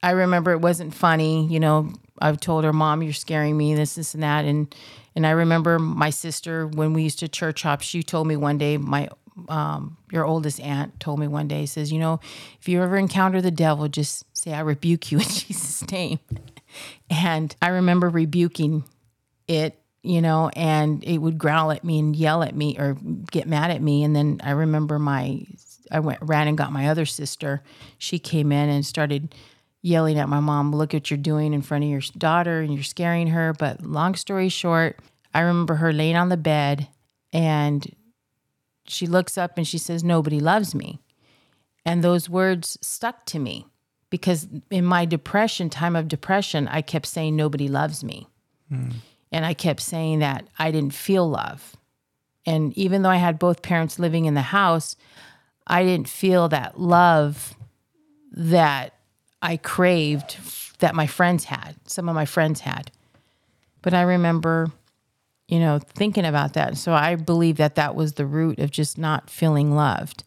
I 0.03 0.13
remember 0.13 0.53
it 0.53 0.61
wasn't 0.61 0.95
funny, 0.95 1.47
you 1.47 1.61
know. 1.61 1.93
I've 2.21 2.41
told 2.41 2.65
her, 2.65 2.73
"Mom, 2.73 3.03
you're 3.03 3.13
scaring 3.13 3.57
me, 3.57 3.75
this, 3.75 3.95
this, 3.95 4.15
and 4.15 4.23
that," 4.23 4.45
and 4.45 4.75
And 5.15 5.27
I 5.27 5.31
remember 5.31 5.79
my 5.79 6.11
sister 6.11 6.67
when 6.67 6.93
we 6.93 7.03
used 7.03 7.19
to 7.21 7.29
church 7.29 7.63
hop. 7.63 7.81
She 7.81 8.03
told 8.03 8.27
me 8.29 8.37
one 8.37 8.59
day, 8.59 8.77
my 8.77 9.09
um, 9.49 9.97
your 10.11 10.25
oldest 10.25 10.61
aunt 10.61 10.99
told 11.01 11.21
me 11.21 11.29
one 11.29 11.49
day, 11.49 11.67
says, 11.67 11.93
you 11.93 11.99
know, 11.99 12.21
if 12.61 12.69
you 12.69 12.83
ever 12.83 12.97
encounter 12.97 13.41
the 13.41 13.51
devil, 13.51 13.89
just 13.89 14.25
say, 14.37 14.53
I 14.53 14.61
rebuke 14.61 15.13
you 15.13 15.19
in 15.21 15.25
Jesus' 15.29 15.89
name. 15.91 16.19
and 17.11 17.55
I 17.63 17.69
remember 17.69 18.09
rebuking 18.09 18.85
it, 19.47 19.79
you 20.03 20.21
know, 20.21 20.51
and 20.55 21.05
it 21.05 21.19
would 21.19 21.39
growl 21.39 21.71
at 21.71 21.85
me 21.85 21.99
and 21.99 22.17
yell 22.17 22.43
at 22.43 22.55
me 22.55 22.77
or 22.79 22.97
get 23.31 23.47
mad 23.47 23.71
at 23.71 23.83
me. 23.83 24.03
And 24.05 24.15
then 24.15 24.41
I 24.43 24.53
remember 24.53 24.99
my, 24.99 25.43
I 25.91 26.01
went, 26.01 26.19
ran 26.23 26.49
and 26.49 26.59
got 26.59 26.73
my 26.73 26.89
other 26.89 27.07
sister. 27.07 27.63
She 27.99 28.19
came 28.19 28.53
in 28.53 28.69
and 28.69 28.85
started 28.85 29.35
yelling 29.83 30.19
at 30.19 30.29
my 30.29 30.41
mom, 30.41 30.75
look 30.75 30.93
what 30.93 31.11
you're 31.11 31.19
doing 31.19 31.53
in 31.53 31.63
front 31.63 31.85
of 31.85 31.91
your 31.91 32.03
daughter 32.17 32.61
and 32.61 32.75
you're 32.75 32.83
scaring 32.83 33.29
her. 33.29 33.55
But 33.59 33.85
long 33.85 34.15
story 34.15 34.49
short, 34.49 34.99
I 35.33 35.41
remember 35.41 35.77
her 35.77 35.93
laying 35.93 36.17
on 36.17 36.29
the 36.29 36.37
bed 36.37 36.89
and 37.33 37.95
she 38.87 39.07
looks 39.07 39.39
up 39.39 39.57
and 39.57 39.67
she 39.67 39.79
says, 39.79 40.03
Nobody 40.03 40.41
loves 40.41 40.75
me. 40.75 41.01
And 41.85 42.03
those 42.03 42.29
words 42.29 42.79
stuck 42.81 43.25
to 43.27 43.39
me 43.39 43.67
because 44.11 44.49
in 44.71 44.85
my 44.85 45.05
depression, 45.05 45.71
time 45.71 45.97
of 45.97 46.09
depression, 46.09 46.69
I 46.69 46.83
kept 46.83 47.07
saying, 47.07 47.37
Nobody 47.37 47.69
loves 47.69 48.03
me. 48.03 48.27
Hmm. 48.69 48.91
And 49.31 49.45
I 49.45 49.55
kept 49.55 49.81
saying 49.81 50.21
that 50.21 50.49
I 50.59 50.71
didn't 50.71 50.95
feel 50.95 51.29
love. 51.29 51.77
And 52.47 52.77
even 52.79 53.03
though 53.03 53.11
I 53.11 53.17
had 53.17 53.39
both 53.39 53.61
parents 53.61 53.99
living 53.99 54.25
in 54.25 54.33
the 54.33 54.41
house, 54.41 54.97
I 55.69 55.85
didn't 55.85 56.09
feel 56.09 56.49
that 56.49 56.81
love 56.81 57.55
that 58.33 58.95
I 59.43 59.57
craved 59.57 60.39
that 60.79 60.95
my 60.95 61.07
friends 61.07 61.45
had, 61.45 61.77
some 61.85 62.09
of 62.09 62.15
my 62.15 62.25
friends 62.25 62.61
had. 62.61 62.91
But 63.83 63.95
I 63.95 64.03
remember 64.03 64.73
you 65.49 65.59
know, 65.59 65.79
thinking 65.79 66.27
about 66.27 66.53
that. 66.53 66.77
So 66.77 66.93
I 66.93 67.17
believe 67.17 67.57
that 67.57 67.75
that 67.77 67.95
was 67.95 68.13
the 68.13 68.27
root 68.27 68.59
of 68.59 68.71
just 68.71 68.99
not 68.99 69.31
feeling 69.31 69.75
loved. 69.75 70.23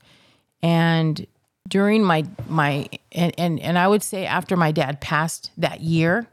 And 0.63 1.25
during 1.67 2.03
my 2.03 2.25
my 2.49 2.89
and 3.11 3.33
and, 3.37 3.59
and 3.59 3.77
I 3.77 3.87
would 3.87 4.03
say 4.03 4.25
after 4.25 4.57
my 4.57 4.71
dad 4.71 4.99
passed 4.99 5.51
that 5.57 5.81
year, 5.81 6.27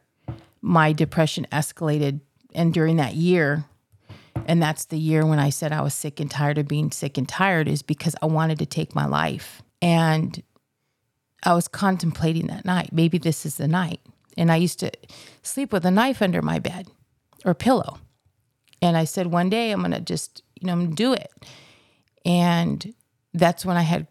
my 0.63 0.93
depression 0.93 1.47
escalated. 1.53 2.21
And 2.55 2.73
during 2.73 2.97
that 2.97 3.15
year, 3.15 3.67
and 4.49 4.63
that's 4.63 4.87
the 4.87 4.99
year 4.99 5.27
when 5.27 5.39
I 5.39 5.51
said 5.51 5.73
I 5.73 5.83
was 5.83 5.95
sick 5.95 6.19
and 6.19 6.31
tired 6.31 6.57
of 6.57 6.67
being 6.67 6.91
sick 6.91 7.19
and 7.19 7.29
tired, 7.29 7.69
is 7.69 7.83
because 7.83 8.17
I 8.23 8.27
wanted 8.27 8.59
to 8.61 8.67
take 8.67 8.95
my 8.95 9.05
life. 9.05 9.63
And 9.83 10.43
I 11.45 11.53
was 11.53 11.69
contemplating 11.69 12.47
that 12.47 12.65
night. 12.65 12.89
Maybe 12.91 13.19
this 13.19 13.45
is 13.45 13.59
the 13.59 13.69
night. 13.69 14.01
And 14.39 14.51
I 14.51 14.57
used 14.57 14.81
to 14.81 14.91
sleep 15.43 15.71
with 15.71 15.85
a 15.85 15.91
knife 15.91 16.23
under 16.23 16.41
my 16.41 16.59
bed 16.59 16.89
or 17.45 17.53
pillow. 17.53 17.99
And 18.81 18.97
I 18.97 19.05
said, 19.05 19.27
one 19.27 19.51
day 19.51 19.71
I'm 19.71 19.81
going 19.81 19.93
to 19.93 20.01
just, 20.01 20.43
you 20.59 20.67
know, 20.67 20.87
do 20.87 21.13
it. 21.13 21.31
And 22.25 22.95
that's 23.35 23.67
when 23.67 23.77
I 23.77 23.83
had 23.83 24.07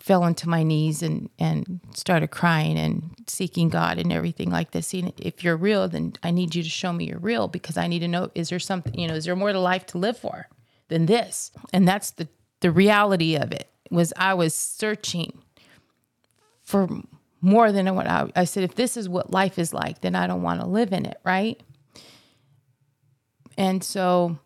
fell 0.00 0.24
into 0.24 0.48
my 0.48 0.62
knees 0.62 1.02
and, 1.02 1.28
and 1.38 1.80
started 1.94 2.28
crying 2.28 2.78
and 2.78 3.14
seeking 3.26 3.68
God 3.68 3.98
and 3.98 4.10
everything 4.10 4.50
like 4.50 4.70
this. 4.70 4.88
See, 4.88 5.12
if 5.18 5.44
you're 5.44 5.58
real, 5.58 5.88
then 5.88 6.14
I 6.22 6.30
need 6.30 6.54
you 6.54 6.62
to 6.62 6.68
show 6.68 6.92
me 6.92 7.04
you're 7.04 7.18
real 7.18 7.48
because 7.48 7.76
I 7.76 7.86
need 7.86 7.98
to 8.00 8.08
know, 8.08 8.30
is 8.34 8.48
there 8.48 8.58
something, 8.58 8.98
you 8.98 9.06
know, 9.06 9.14
is 9.14 9.26
there 9.26 9.36
more 9.36 9.52
to 9.52 9.60
life 9.60 9.84
to 9.86 9.98
live 9.98 10.16
for 10.16 10.48
than 10.88 11.04
this? 11.04 11.52
And 11.72 11.86
that's 11.86 12.12
the, 12.12 12.28
the 12.60 12.70
reality 12.70 13.36
of 13.36 13.52
it 13.52 13.70
was 13.90 14.12
I 14.16 14.32
was 14.34 14.54
searching 14.54 15.42
for 16.62 16.88
more 17.42 17.70
than 17.70 17.94
what 17.94 18.06
I, 18.06 18.30
I 18.34 18.44
said, 18.44 18.64
if 18.64 18.76
this 18.76 18.96
is 18.96 19.08
what 19.08 19.30
life 19.30 19.58
is 19.58 19.74
like, 19.74 20.00
then 20.00 20.14
I 20.14 20.26
don't 20.26 20.42
want 20.42 20.60
to 20.60 20.66
live 20.66 20.92
in 20.92 21.04
it. 21.04 21.18
Right. 21.24 21.62
And 23.58 23.84
so 23.84 24.38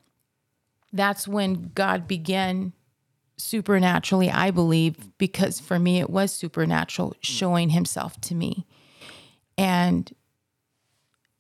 that's 0.92 1.28
when 1.28 1.70
God 1.74 2.08
began 2.08 2.72
supernaturally, 3.36 4.30
I 4.30 4.50
believe, 4.50 5.16
because 5.18 5.60
for 5.60 5.78
me 5.78 5.98
it 6.00 6.10
was 6.10 6.32
supernatural, 6.32 7.14
showing 7.20 7.70
himself 7.70 8.20
to 8.22 8.34
me 8.34 8.66
and 9.58 10.12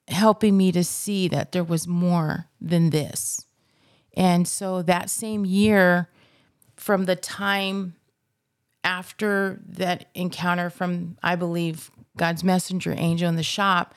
helping 0.08 0.56
me 0.56 0.72
to 0.72 0.84
see 0.84 1.28
that 1.28 1.52
there 1.52 1.64
was 1.64 1.86
more 1.86 2.46
than 2.60 2.90
this. 2.90 3.46
And 4.16 4.46
so 4.46 4.82
that 4.82 5.10
same 5.10 5.44
year, 5.44 6.08
from 6.76 7.04
the 7.04 7.16
time 7.16 7.94
after 8.82 9.60
that 9.66 10.10
encounter 10.14 10.70
from, 10.70 11.16
I 11.22 11.36
believe, 11.36 11.90
God's 12.16 12.44
messenger 12.44 12.94
angel 12.96 13.28
in 13.28 13.36
the 13.36 13.42
shop, 13.42 13.94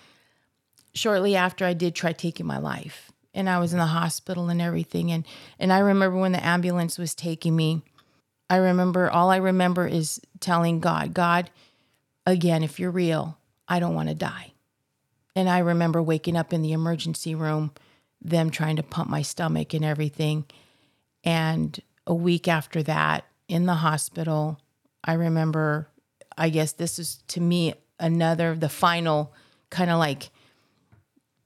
shortly 0.94 1.36
after 1.36 1.66
I 1.66 1.74
did 1.74 1.94
try 1.94 2.14
taking 2.14 2.46
my 2.46 2.58
life 2.58 3.12
and 3.38 3.48
I 3.48 3.60
was 3.60 3.72
in 3.72 3.80
the 3.80 3.86
hospital 3.86 4.50
and 4.50 4.60
everything. 4.62 5.12
And 5.12 5.26
and 5.60 5.72
I 5.72 5.80
remember 5.80 6.18
when 6.18 6.34
the 6.34 6.46
ambulance 6.46 6.98
was 6.98 7.14
taking 7.14 7.56
me, 7.56 7.84
I 8.50 8.58
remember 8.58 9.10
all 9.10 9.30
I 9.30 9.38
remember 9.38 9.88
is 9.88 10.20
telling 10.40 10.80
God, 10.80 11.14
God, 11.14 11.52
again, 12.26 12.64
if 12.64 12.80
you're 12.80 12.92
real, 12.92 13.38
I 13.68 13.80
don't 13.80 13.96
want 13.96 14.10
to 14.10 14.16
die. 14.16 14.54
And 15.36 15.48
I 15.48 15.60
remember 15.60 16.02
waking 16.02 16.36
up 16.36 16.52
in 16.52 16.64
the 16.64 16.72
emergency 16.72 17.36
room, 17.36 17.72
them 18.20 18.50
trying 18.50 18.78
to 18.78 18.84
pump 18.84 19.08
my 19.08 19.22
stomach 19.22 19.74
and 19.76 19.86
everything. 19.86 20.46
And 21.24 21.80
a 22.08 22.16
week 22.16 22.48
after 22.48 22.82
that, 22.84 23.26
in 23.48 23.66
the 23.66 23.76
hospital, 23.76 24.60
I 25.04 25.14
remember, 25.14 25.90
I 26.38 26.50
guess 26.50 26.72
this 26.72 26.98
is 26.98 27.22
to 27.30 27.40
me 27.40 27.76
another, 28.00 28.56
the 28.56 28.68
final 28.68 29.32
kind 29.70 29.92
of 29.92 30.00
like 30.00 30.32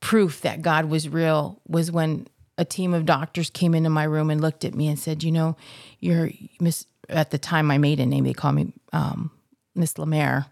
proof 0.02 0.42
that 0.42 0.62
God 0.62 0.86
was 0.86 1.08
real 1.08 1.62
was 1.68 1.90
when 1.92 2.28
a 2.58 2.66
team 2.66 2.94
of 2.94 3.06
doctors 3.06 3.50
came 3.50 3.74
into 3.74 3.90
my 3.90 4.04
room 4.04 4.30
and 4.30 4.42
looked 4.42 4.66
at 4.66 4.76
me 4.76 4.88
and 4.90 5.00
said, 5.00 5.24
"You 5.24 5.32
know, 5.32 5.56
you're 6.00 6.32
Miss." 6.60 6.86
At 7.08 7.32
the 7.32 7.38
time, 7.38 7.66
my 7.66 7.78
maiden 7.78 8.10
name 8.10 8.24
they 8.24 8.34
called 8.34 8.56
me 8.56 8.74
um, 8.94 9.32
Miss 9.76 9.98
Lemaire. 9.98 10.46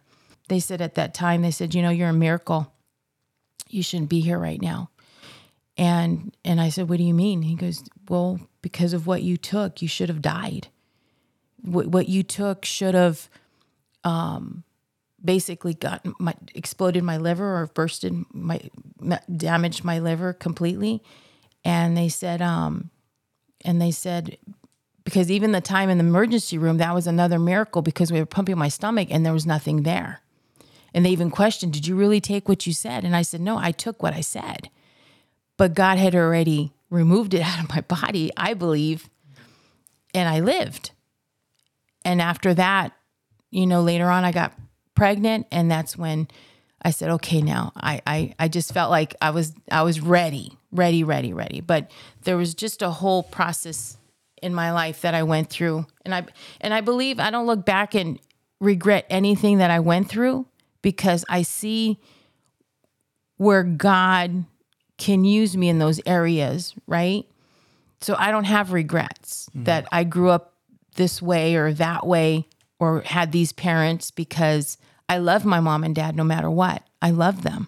They 0.49 0.59
said 0.59 0.81
at 0.81 0.95
that 0.95 1.13
time, 1.13 1.41
they 1.41 1.51
said, 1.51 1.75
"You 1.75 1.81
know, 1.81 1.89
you're 1.89 2.09
a 2.09 2.13
miracle. 2.13 2.71
You 3.67 3.83
shouldn't 3.83 4.09
be 4.09 4.21
here 4.21 4.39
right 4.39 4.62
now." 4.62 4.89
And 5.77 6.35
and 6.45 6.62
I 6.62 6.69
said, 6.69 6.89
"What 6.89 6.97
do 6.97 7.03
you 7.03 7.13
mean?" 7.13 7.41
He 7.41 7.55
goes, 7.55 7.83
"Well, 8.07 8.39
because 8.62 8.93
of 8.93 9.07
what 9.07 9.21
you 9.21 9.38
took, 9.38 9.81
you 9.81 9.88
should 9.88 10.09
have 10.09 10.21
died. 10.21 10.67
What, 11.62 11.88
what 11.88 12.07
you 12.07 12.23
took 12.23 12.65
should 12.65 12.95
have." 12.95 13.29
Um, 14.03 14.63
basically 15.23 15.73
got 15.73 16.05
my 16.19 16.34
exploded 16.55 17.03
my 17.03 17.17
liver 17.17 17.62
or 17.62 17.67
bursted 17.67 18.23
my 18.34 18.62
damaged 19.36 19.84
my 19.84 19.99
liver 19.99 20.34
completely. 20.34 21.03
And 21.63 21.97
they 21.97 22.10
said 22.10 22.41
um 22.41 22.89
and 23.65 23.82
they 23.82 23.91
said 23.91 24.38
because 25.03 25.32
even 25.32 25.51
the 25.51 25.62
time 25.62 25.89
in 25.89 25.97
the 25.97 26.03
emergency 26.03 26.58
room 26.58 26.77
that 26.77 26.93
was 26.93 27.08
another 27.08 27.39
miracle 27.39 27.82
because 27.82 28.12
we 28.12 28.19
were 28.19 28.25
pumping 28.25 28.58
my 28.58 28.69
stomach 28.69 29.08
and 29.12 29.25
there 29.25 29.34
was 29.34 29.45
nothing 29.45 29.84
there. 29.84 30.21
And 30.93 31.05
they 31.05 31.10
even 31.10 31.32
questioned 31.32 31.73
did 31.73 31.88
you 31.88 31.95
really 31.95 32.21
take 32.21 32.47
what 32.47 32.65
you 32.65 32.73
said? 32.73 33.03
And 33.03 33.15
i 33.15 33.21
said 33.21 33.41
no 33.41 33.58
i 33.58 33.71
took 33.71 34.01
what 34.01 34.13
i 34.13 34.21
said. 34.21 34.69
But 35.58 35.73
god 35.73 35.97
had 35.97 36.15
already 36.15 36.73
removed 36.89 37.34
it 37.34 37.41
out 37.45 37.63
of 37.63 37.69
my 37.69 37.82
body 37.82 38.32
i 38.38 38.53
believe 38.53 39.10
and 40.13 40.29
i 40.29 40.39
lived. 40.39 40.91
And 42.05 42.21
after 42.21 42.53
that 42.53 42.93
you 43.51 43.67
know 43.67 43.82
later 43.82 44.10
on 44.10 44.23
i 44.23 44.32
got 44.32 44.53
pregnant 44.99 45.47
and 45.49 45.71
that's 45.71 45.97
when 45.97 46.27
I 46.81 46.91
said, 46.91 47.09
okay, 47.12 47.41
now 47.41 47.71
I, 47.75 48.01
I, 48.05 48.35
I 48.38 48.47
just 48.47 48.73
felt 48.73 48.91
like 48.91 49.15
I 49.21 49.31
was, 49.31 49.53
I 49.71 49.83
was 49.83 50.01
ready, 50.01 50.57
ready, 50.71 51.03
ready, 51.03 51.33
ready. 51.33 51.62
But 51.62 51.91
there 52.23 52.38
was 52.38 52.53
just 52.53 52.81
a 52.81 52.89
whole 52.89 53.23
process 53.23 53.97
in 54.41 54.53
my 54.53 54.71
life 54.71 55.01
that 55.01 55.13
I 55.13 55.23
went 55.23 55.49
through. 55.49 55.85
And 56.03 56.13
I, 56.13 56.25
and 56.62 56.73
I 56.73 56.81
believe 56.81 57.19
I 57.19 57.31
don't 57.31 57.47
look 57.47 57.65
back 57.65 57.95
and 57.95 58.19
regret 58.59 59.05
anything 59.09 59.57
that 59.59 59.71
I 59.71 59.79
went 59.79 60.09
through 60.09 60.45
because 60.81 61.25
I 61.29 61.41
see 61.43 61.99
where 63.38 63.63
God 63.63 64.45
can 64.97 65.23
use 65.23 65.55
me 65.55 65.69
in 65.69 65.79
those 65.79 66.01
areas. 66.05 66.75
Right. 66.88 67.25
So 68.01 68.15
I 68.17 68.31
don't 68.31 68.45
have 68.45 68.73
regrets 68.73 69.49
mm. 69.55 69.65
that 69.65 69.88
I 69.91 70.03
grew 70.03 70.29
up 70.29 70.55
this 70.95 71.21
way 71.21 71.55
or 71.55 71.73
that 71.73 72.05
way 72.05 72.47
or 72.79 73.01
had 73.01 73.31
these 73.31 73.51
parents 73.51 74.12
because 74.12 74.77
I 75.10 75.17
love 75.17 75.43
my 75.43 75.60
mom 75.60 75.84
and 75.84 75.95
dad 75.95 76.15
no 76.15 76.24
matter 76.24 76.50
what. 76.50 76.84
I 77.02 77.10
love 77.10 77.41
them 77.41 77.67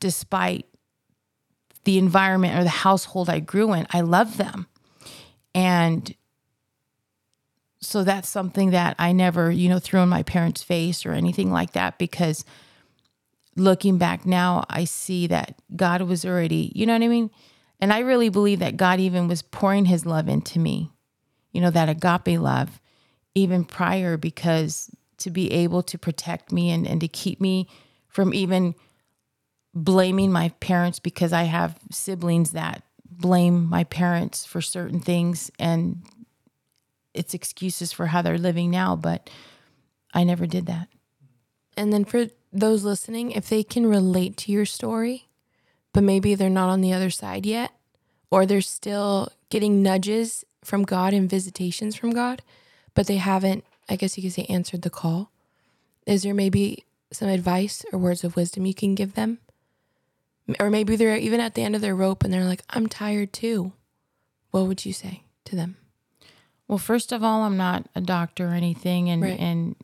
despite 0.00 0.66
the 1.84 1.96
environment 1.96 2.58
or 2.58 2.64
the 2.64 2.70
household 2.70 3.30
I 3.30 3.38
grew 3.38 3.72
in. 3.72 3.86
I 3.90 4.00
love 4.00 4.36
them. 4.36 4.66
And 5.54 6.14
so 7.80 8.04
that's 8.04 8.28
something 8.28 8.70
that 8.70 8.96
I 8.98 9.12
never, 9.12 9.50
you 9.50 9.68
know, 9.68 9.78
threw 9.78 10.00
in 10.00 10.08
my 10.08 10.22
parents' 10.22 10.62
face 10.62 11.06
or 11.06 11.12
anything 11.12 11.52
like 11.52 11.72
that 11.72 11.98
because 11.98 12.44
looking 13.56 13.98
back 13.98 14.26
now, 14.26 14.64
I 14.68 14.84
see 14.84 15.26
that 15.28 15.60
God 15.74 16.02
was 16.02 16.24
already, 16.24 16.72
you 16.74 16.86
know 16.86 16.94
what 16.94 17.02
I 17.02 17.08
mean? 17.08 17.30
And 17.80 17.92
I 17.92 18.00
really 18.00 18.28
believe 18.28 18.60
that 18.60 18.76
God 18.76 19.00
even 19.00 19.28
was 19.28 19.42
pouring 19.42 19.84
his 19.84 20.06
love 20.06 20.28
into 20.28 20.58
me, 20.58 20.92
you 21.52 21.60
know, 21.60 21.70
that 21.70 21.88
agape 21.88 22.40
love 22.40 22.80
even 23.34 23.64
prior 23.64 24.16
because 24.16 24.90
to 25.22 25.30
be 25.30 25.50
able 25.52 25.82
to 25.84 25.98
protect 25.98 26.52
me 26.52 26.70
and, 26.70 26.86
and 26.86 27.00
to 27.00 27.08
keep 27.08 27.40
me 27.40 27.68
from 28.08 28.34
even 28.34 28.74
blaming 29.74 30.30
my 30.30 30.50
parents 30.60 30.98
because 30.98 31.32
I 31.32 31.44
have 31.44 31.78
siblings 31.90 32.52
that 32.52 32.82
blame 33.04 33.68
my 33.68 33.84
parents 33.84 34.44
for 34.44 34.60
certain 34.60 35.00
things 35.00 35.50
and 35.58 36.02
it's 37.14 37.34
excuses 37.34 37.92
for 37.92 38.06
how 38.06 38.22
they're 38.22 38.38
living 38.38 38.70
now, 38.70 38.96
but 38.96 39.28
I 40.14 40.24
never 40.24 40.46
did 40.46 40.66
that. 40.66 40.88
And 41.76 41.92
then 41.92 42.04
for 42.04 42.26
those 42.52 42.84
listening, 42.84 43.32
if 43.32 43.48
they 43.48 43.62
can 43.62 43.86
relate 43.86 44.36
to 44.38 44.52
your 44.52 44.66
story, 44.66 45.28
but 45.92 46.02
maybe 46.02 46.34
they're 46.34 46.50
not 46.50 46.70
on 46.70 46.80
the 46.80 46.92
other 46.92 47.10
side 47.10 47.46
yet, 47.46 47.72
or 48.30 48.46
they're 48.46 48.60
still 48.60 49.30
getting 49.50 49.82
nudges 49.82 50.44
from 50.64 50.84
God 50.84 51.12
and 51.12 51.28
visitations 51.28 51.96
from 51.96 52.10
God, 52.10 52.42
but 52.94 53.06
they 53.06 53.16
haven't, 53.16 53.64
I 53.88 53.96
guess 53.96 54.16
you 54.16 54.22
could 54.22 54.32
say, 54.32 54.44
answered 54.48 54.82
the 54.82 54.90
call. 54.90 55.30
Is 56.06 56.22
there 56.22 56.34
maybe 56.34 56.84
some 57.12 57.28
advice 57.28 57.84
or 57.92 57.98
words 57.98 58.24
of 58.24 58.36
wisdom 58.36 58.66
you 58.66 58.74
can 58.74 58.94
give 58.94 59.14
them? 59.14 59.38
Or 60.58 60.70
maybe 60.70 60.96
they're 60.96 61.16
even 61.16 61.40
at 61.40 61.54
the 61.54 61.62
end 61.62 61.74
of 61.76 61.80
their 61.80 61.94
rope 61.94 62.24
and 62.24 62.32
they're 62.32 62.44
like, 62.44 62.62
I'm 62.70 62.86
tired 62.88 63.32
too. 63.32 63.72
What 64.50 64.66
would 64.66 64.84
you 64.84 64.92
say 64.92 65.22
to 65.44 65.56
them? 65.56 65.76
Well, 66.68 66.78
first 66.78 67.12
of 67.12 67.22
all, 67.22 67.42
I'm 67.42 67.56
not 67.56 67.86
a 67.94 68.00
doctor 68.00 68.48
or 68.48 68.54
anything. 68.54 69.08
And, 69.10 69.22
Right. 69.22 69.38
and 69.38 69.76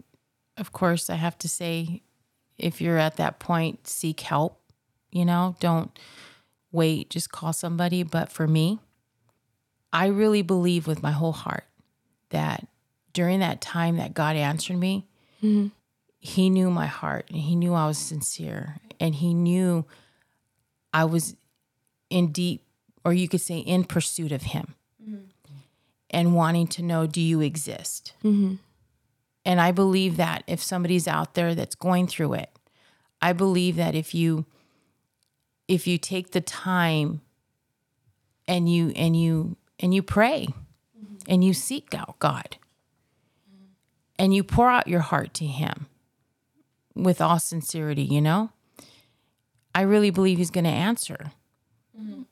of 0.57 0.73
course, 0.73 1.11
I 1.11 1.15
have 1.17 1.39
to 1.39 1.49
say, 1.49 2.03
if 2.57 2.81
you're 2.81 2.99
at 2.99 3.17
that 3.17 3.39
point, 3.39 3.87
seek 3.87 4.21
help. 4.21 4.61
You 5.13 5.25
know, 5.25 5.57
don't 5.61 5.97
wait, 6.73 7.09
just 7.11 7.31
call 7.31 7.53
somebody. 7.53 8.03
But 8.03 8.31
for 8.31 8.47
me, 8.47 8.79
I 9.93 10.07
really 10.07 10.43
believe 10.43 10.87
with 10.87 11.03
my 11.03 11.13
whole 11.13 11.33
heart 11.33 11.65
that 12.31 12.67
during 13.19 13.41
that 13.41 13.61
time 13.61 13.97
that 13.97 14.15
God 14.15 14.37
answered 14.37 14.77
me, 14.77 15.05
mm-hmm. 15.43 15.67
He 16.21 16.51
knew 16.51 16.71
my 16.71 16.87
heart 16.87 17.27
and 17.31 17.41
He 17.41 17.57
knew 17.57 17.75
I 17.75 17.89
was 17.89 17.99
sincere 17.99 18.77
and 19.01 19.13
He 19.13 19.35
knew 19.35 19.85
I 20.93 21.05
was 21.05 21.35
in 22.11 22.31
deep, 22.31 22.63
or 23.05 23.13
you 23.13 23.29
could 23.29 23.41
say 23.41 23.59
in 23.59 23.83
pursuit 23.83 24.31
of 24.31 24.43
Him 24.43 24.77
mm-hmm. 25.03 25.25
and 26.11 26.37
wanting 26.37 26.69
to 26.69 26.83
know, 26.83 27.09
do 27.09 27.21
you 27.21 27.41
exist? 27.41 28.13
Mm-hmm. 28.23 28.55
And 29.45 29.61
I 29.61 29.73
believe 29.73 30.17
that 30.19 30.45
if 30.47 30.63
somebody's 30.63 31.09
out 31.09 31.35
there 31.35 31.57
that's 31.57 31.75
going 31.75 32.07
through 32.07 32.35
it, 32.35 32.57
I 33.21 33.33
believe 33.33 33.75
that 33.75 33.97
if 33.97 34.15
you 34.15 34.47
if 35.67 35.89
you 35.89 35.99
take 35.99 36.31
the 36.31 36.41
time 36.41 37.21
and 38.47 38.73
you 38.73 38.93
and 38.95 39.21
you 39.21 39.57
and 39.81 39.93
you 39.93 40.05
pray 40.05 40.47
and 41.27 41.43
you 41.43 41.53
seek 41.53 41.93
out 41.97 42.17
God 42.21 42.59
and 44.19 44.35
you 44.35 44.43
pour 44.43 44.69
out 44.69 44.89
your 44.89 45.01
heart 45.01 45.35
to 45.35 45.47
him 45.47 45.87
with 46.95 47.21
all 47.21 47.39
sincerity, 47.39 48.03
you 48.03 48.21
know? 48.21 48.51
I 49.75 49.83
really 49.83 50.11
believe 50.11 50.39
he's 50.39 50.51
going 50.51 50.65
to 50.65 50.71
answer. 50.71 51.33
Mm-hmm. 51.99 52.23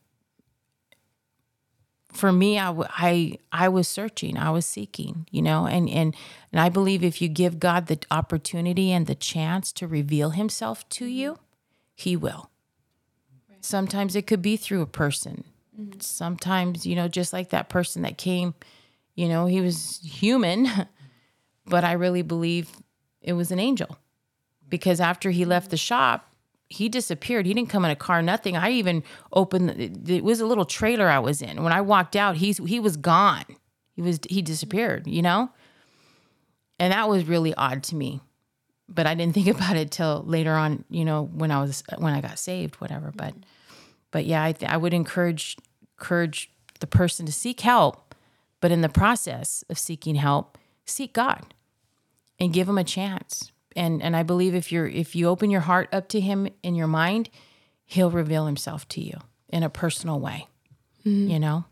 For 2.13 2.33
me, 2.33 2.59
I, 2.59 2.67
w- 2.67 2.89
I, 2.91 3.39
I 3.53 3.69
was 3.69 3.87
searching, 3.87 4.39
I 4.39 4.51
was 4.51 4.65
seeking, 4.65 5.27
you 5.31 5.43
know, 5.43 5.67
and, 5.67 5.89
and, 5.89 6.17
and 6.51 6.61
I 6.61 6.71
believe 6.71 7.05
if 7.05 7.21
you 7.21 7.29
give 7.29 7.61
God 7.61 7.87
the 7.87 7.99
opportunity 8.11 8.91
and 8.91 9.07
the 9.07 9.15
chance 9.15 9.71
to 9.73 9.87
reveal 9.87 10.31
himself 10.31 10.89
to 10.91 11.05
mm-hmm. 11.05 11.13
you, 11.13 11.39
he 11.95 12.17
will. 12.17 12.51
Sometimes 13.61 14.17
it 14.17 14.27
could 14.27 14.43
be 14.43 14.57
through 14.57 14.83
a 14.83 14.87
person. 14.87 15.45
Mm-hmm. 15.79 16.01
Sometimes, 16.01 16.87
you 16.87 16.97
know, 16.97 17.09
just 17.09 17.33
like 17.33 17.51
that 17.51 17.69
person 17.69 18.03
that 18.03 18.17
came, 18.17 18.55
you 19.15 19.29
know, 19.29 19.47
he 19.47 19.61
was 19.61 20.01
human, 20.03 20.67
but 21.67 21.85
I 21.85 21.93
really 21.93 22.23
believe 22.23 22.71
it 23.21 23.35
was 23.35 23.51
an 23.51 23.59
angel 23.59 23.99
because 24.69 25.01
after 25.01 25.31
he 25.31 25.45
left 25.45 25.71
the 25.71 25.77
shop, 25.77 26.33
he 26.69 26.89
disappeared. 26.89 27.47
He 27.47 27.55
didn't 27.55 27.69
come 27.69 27.85
in 27.85 27.91
a 27.91 27.97
car, 27.97 28.23
nothing. 28.23 28.57
I 28.57 28.71
even 28.71 29.05
opened. 29.33 29.71
It 29.71 30.09
it 30.09 30.25
was 30.25 30.41
a 30.41 30.47
little 30.47 30.65
trailer 30.65 31.09
I 31.09 31.21
was 31.21 31.41
in. 31.41 31.63
When 31.63 31.73
I 31.73 31.81
walked 31.81 32.17
out, 32.17 32.37
he's 32.37 32.59
he 32.59 32.81
was 32.81 32.97
gone. 32.97 33.45
He 33.93 34.03
was 34.03 34.19
he 34.29 34.43
disappeared. 34.43 35.07
You 35.07 35.23
know, 35.23 35.51
and 36.79 36.93
that 36.93 37.09
was 37.09 37.27
really 37.27 37.55
odd 37.55 37.83
to 37.85 37.97
me. 37.97 38.21
But 38.89 39.07
I 39.07 39.15
didn't 39.15 39.35
think 39.35 39.47
about 39.57 39.77
it 39.77 39.91
till 39.91 40.25
later 40.27 40.55
on. 40.55 40.85
You 40.91 41.05
know, 41.05 41.31
when 41.33 41.51
I 41.51 41.61
was 41.61 41.85
when 41.99 42.15
I 42.15 42.21
got 42.21 42.39
saved, 42.39 42.77
whatever. 42.77 43.13
But 43.15 43.35
but 44.11 44.25
yeah, 44.25 44.43
I 44.43 44.55
I 44.67 44.77
would 44.77 44.95
encourage 44.95 45.57
encourage 45.99 46.51
the 46.81 46.89
person 46.89 47.27
to 47.27 47.33
seek 47.33 47.61
help, 47.61 48.15
but 48.61 48.73
in 48.73 48.81
the 48.81 48.89
process 48.89 49.65
of 49.71 49.79
seeking 49.79 50.17
help, 50.17 50.59
seek 50.85 51.13
God 51.13 51.55
and 52.39 52.53
give 52.53 52.69
him 52.69 52.79
a 52.79 52.85
chance. 52.85 53.53
And 53.75 54.03
and 54.03 54.17
I 54.17 54.23
believe 54.23 54.55
if 54.55 54.73
you're 54.73 54.87
if 54.87 55.15
you 55.15 55.29
open 55.29 55.51
your 55.51 55.61
heart 55.63 55.89
up 55.93 56.09
to 56.09 56.21
him 56.21 56.49
in 56.63 56.75
your 56.75 56.87
mind, 56.87 57.29
he'll 57.85 58.11
reveal 58.11 58.47
himself 58.47 58.89
to 58.91 59.01
you 59.01 59.19
in 59.49 59.63
a 59.63 59.71
personal 59.71 60.19
way. 60.21 60.47
You 61.29 61.39
know? 61.39 61.65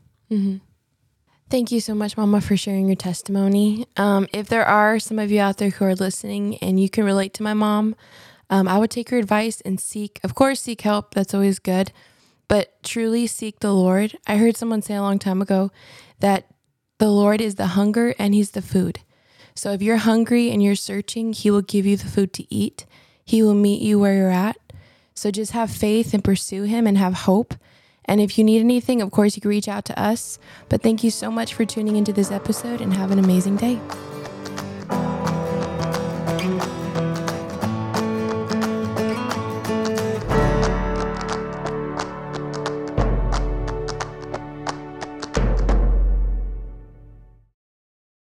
Thank 1.51 1.71
you 1.71 1.81
so 1.81 1.95
much, 1.95 2.17
Mama, 2.17 2.41
for 2.41 2.57
sharing 2.57 2.87
your 2.87 2.97
testimony. 2.97 3.87
Um, 3.97 4.27
if 4.33 4.49
there 4.49 4.65
are 4.65 4.99
some 4.99 5.19
of 5.19 5.31
you 5.31 5.41
out 5.41 5.59
there 5.59 5.71
who 5.71 5.85
are 5.85 5.95
listening 5.95 6.57
and 6.59 6.81
you 6.81 6.89
can 6.89 7.05
relate 7.05 7.35
to 7.35 7.43
my 7.43 7.55
mom, 7.55 7.95
um, 8.51 8.67
I 8.67 8.79
would 8.79 8.91
take 8.91 9.11
your 9.11 9.21
advice 9.21 9.61
and 9.61 9.79
seek, 9.79 10.21
of 10.25 10.35
course, 10.35 10.61
seek 10.61 10.81
help. 10.81 11.15
That's 11.15 11.35
always 11.35 11.59
good, 11.59 11.93
but 12.49 12.83
truly 12.83 13.27
seek 13.27 13.61
the 13.61 13.73
Lord. 13.73 14.17
I 14.27 14.37
heard 14.37 14.57
someone 14.57 14.83
say 14.83 14.95
a 14.95 15.03
long 15.03 15.19
time 15.19 15.43
ago 15.43 15.71
that 16.21 16.47
the 16.99 17.11
Lord 17.11 17.41
is 17.41 17.57
the 17.57 17.69
hunger 17.69 18.15
and 18.19 18.35
He's 18.35 18.53
the 18.53 18.63
food. 18.63 19.01
So 19.57 19.73
if 19.73 19.83
you're 19.83 19.99
hungry 19.99 20.51
and 20.51 20.63
you're 20.63 20.75
searching, 20.75 21.33
He 21.33 21.51
will 21.51 21.63
give 21.63 21.87
you 21.87 21.97
the 21.97 22.09
food 22.09 22.33
to 22.35 22.55
eat, 22.55 22.87
He 23.25 23.43
will 23.43 23.55
meet 23.55 23.81
you 23.81 23.99
where 23.99 24.15
you're 24.15 24.31
at. 24.31 24.57
So 25.15 25.31
just 25.31 25.53
have 25.53 25.71
faith 25.71 26.13
and 26.13 26.25
pursue 26.25 26.65
Him 26.65 26.87
and 26.87 26.99
have 26.99 27.15
hope. 27.15 27.55
And 28.05 28.21
if 28.21 28.37
you 28.37 28.45
need 28.45 28.61
anything, 28.61 29.01
of 29.01 29.11
course, 29.11 29.37
you 29.37 29.41
can 29.41 29.49
reach 29.49 29.69
out 29.69 29.85
to 29.87 29.99
us. 29.99 30.39
But 30.69 30.83
thank 30.83 31.05
you 31.05 31.11
so 31.11 31.31
much 31.31 31.55
for 31.55 31.65
tuning 31.65 31.97
into 31.97 32.13
this 32.13 32.31
episode 32.31 32.81
and 32.81 32.93
have 32.93 33.13
an 33.13 33.19
amazing 33.19 33.57
day. 33.57 33.81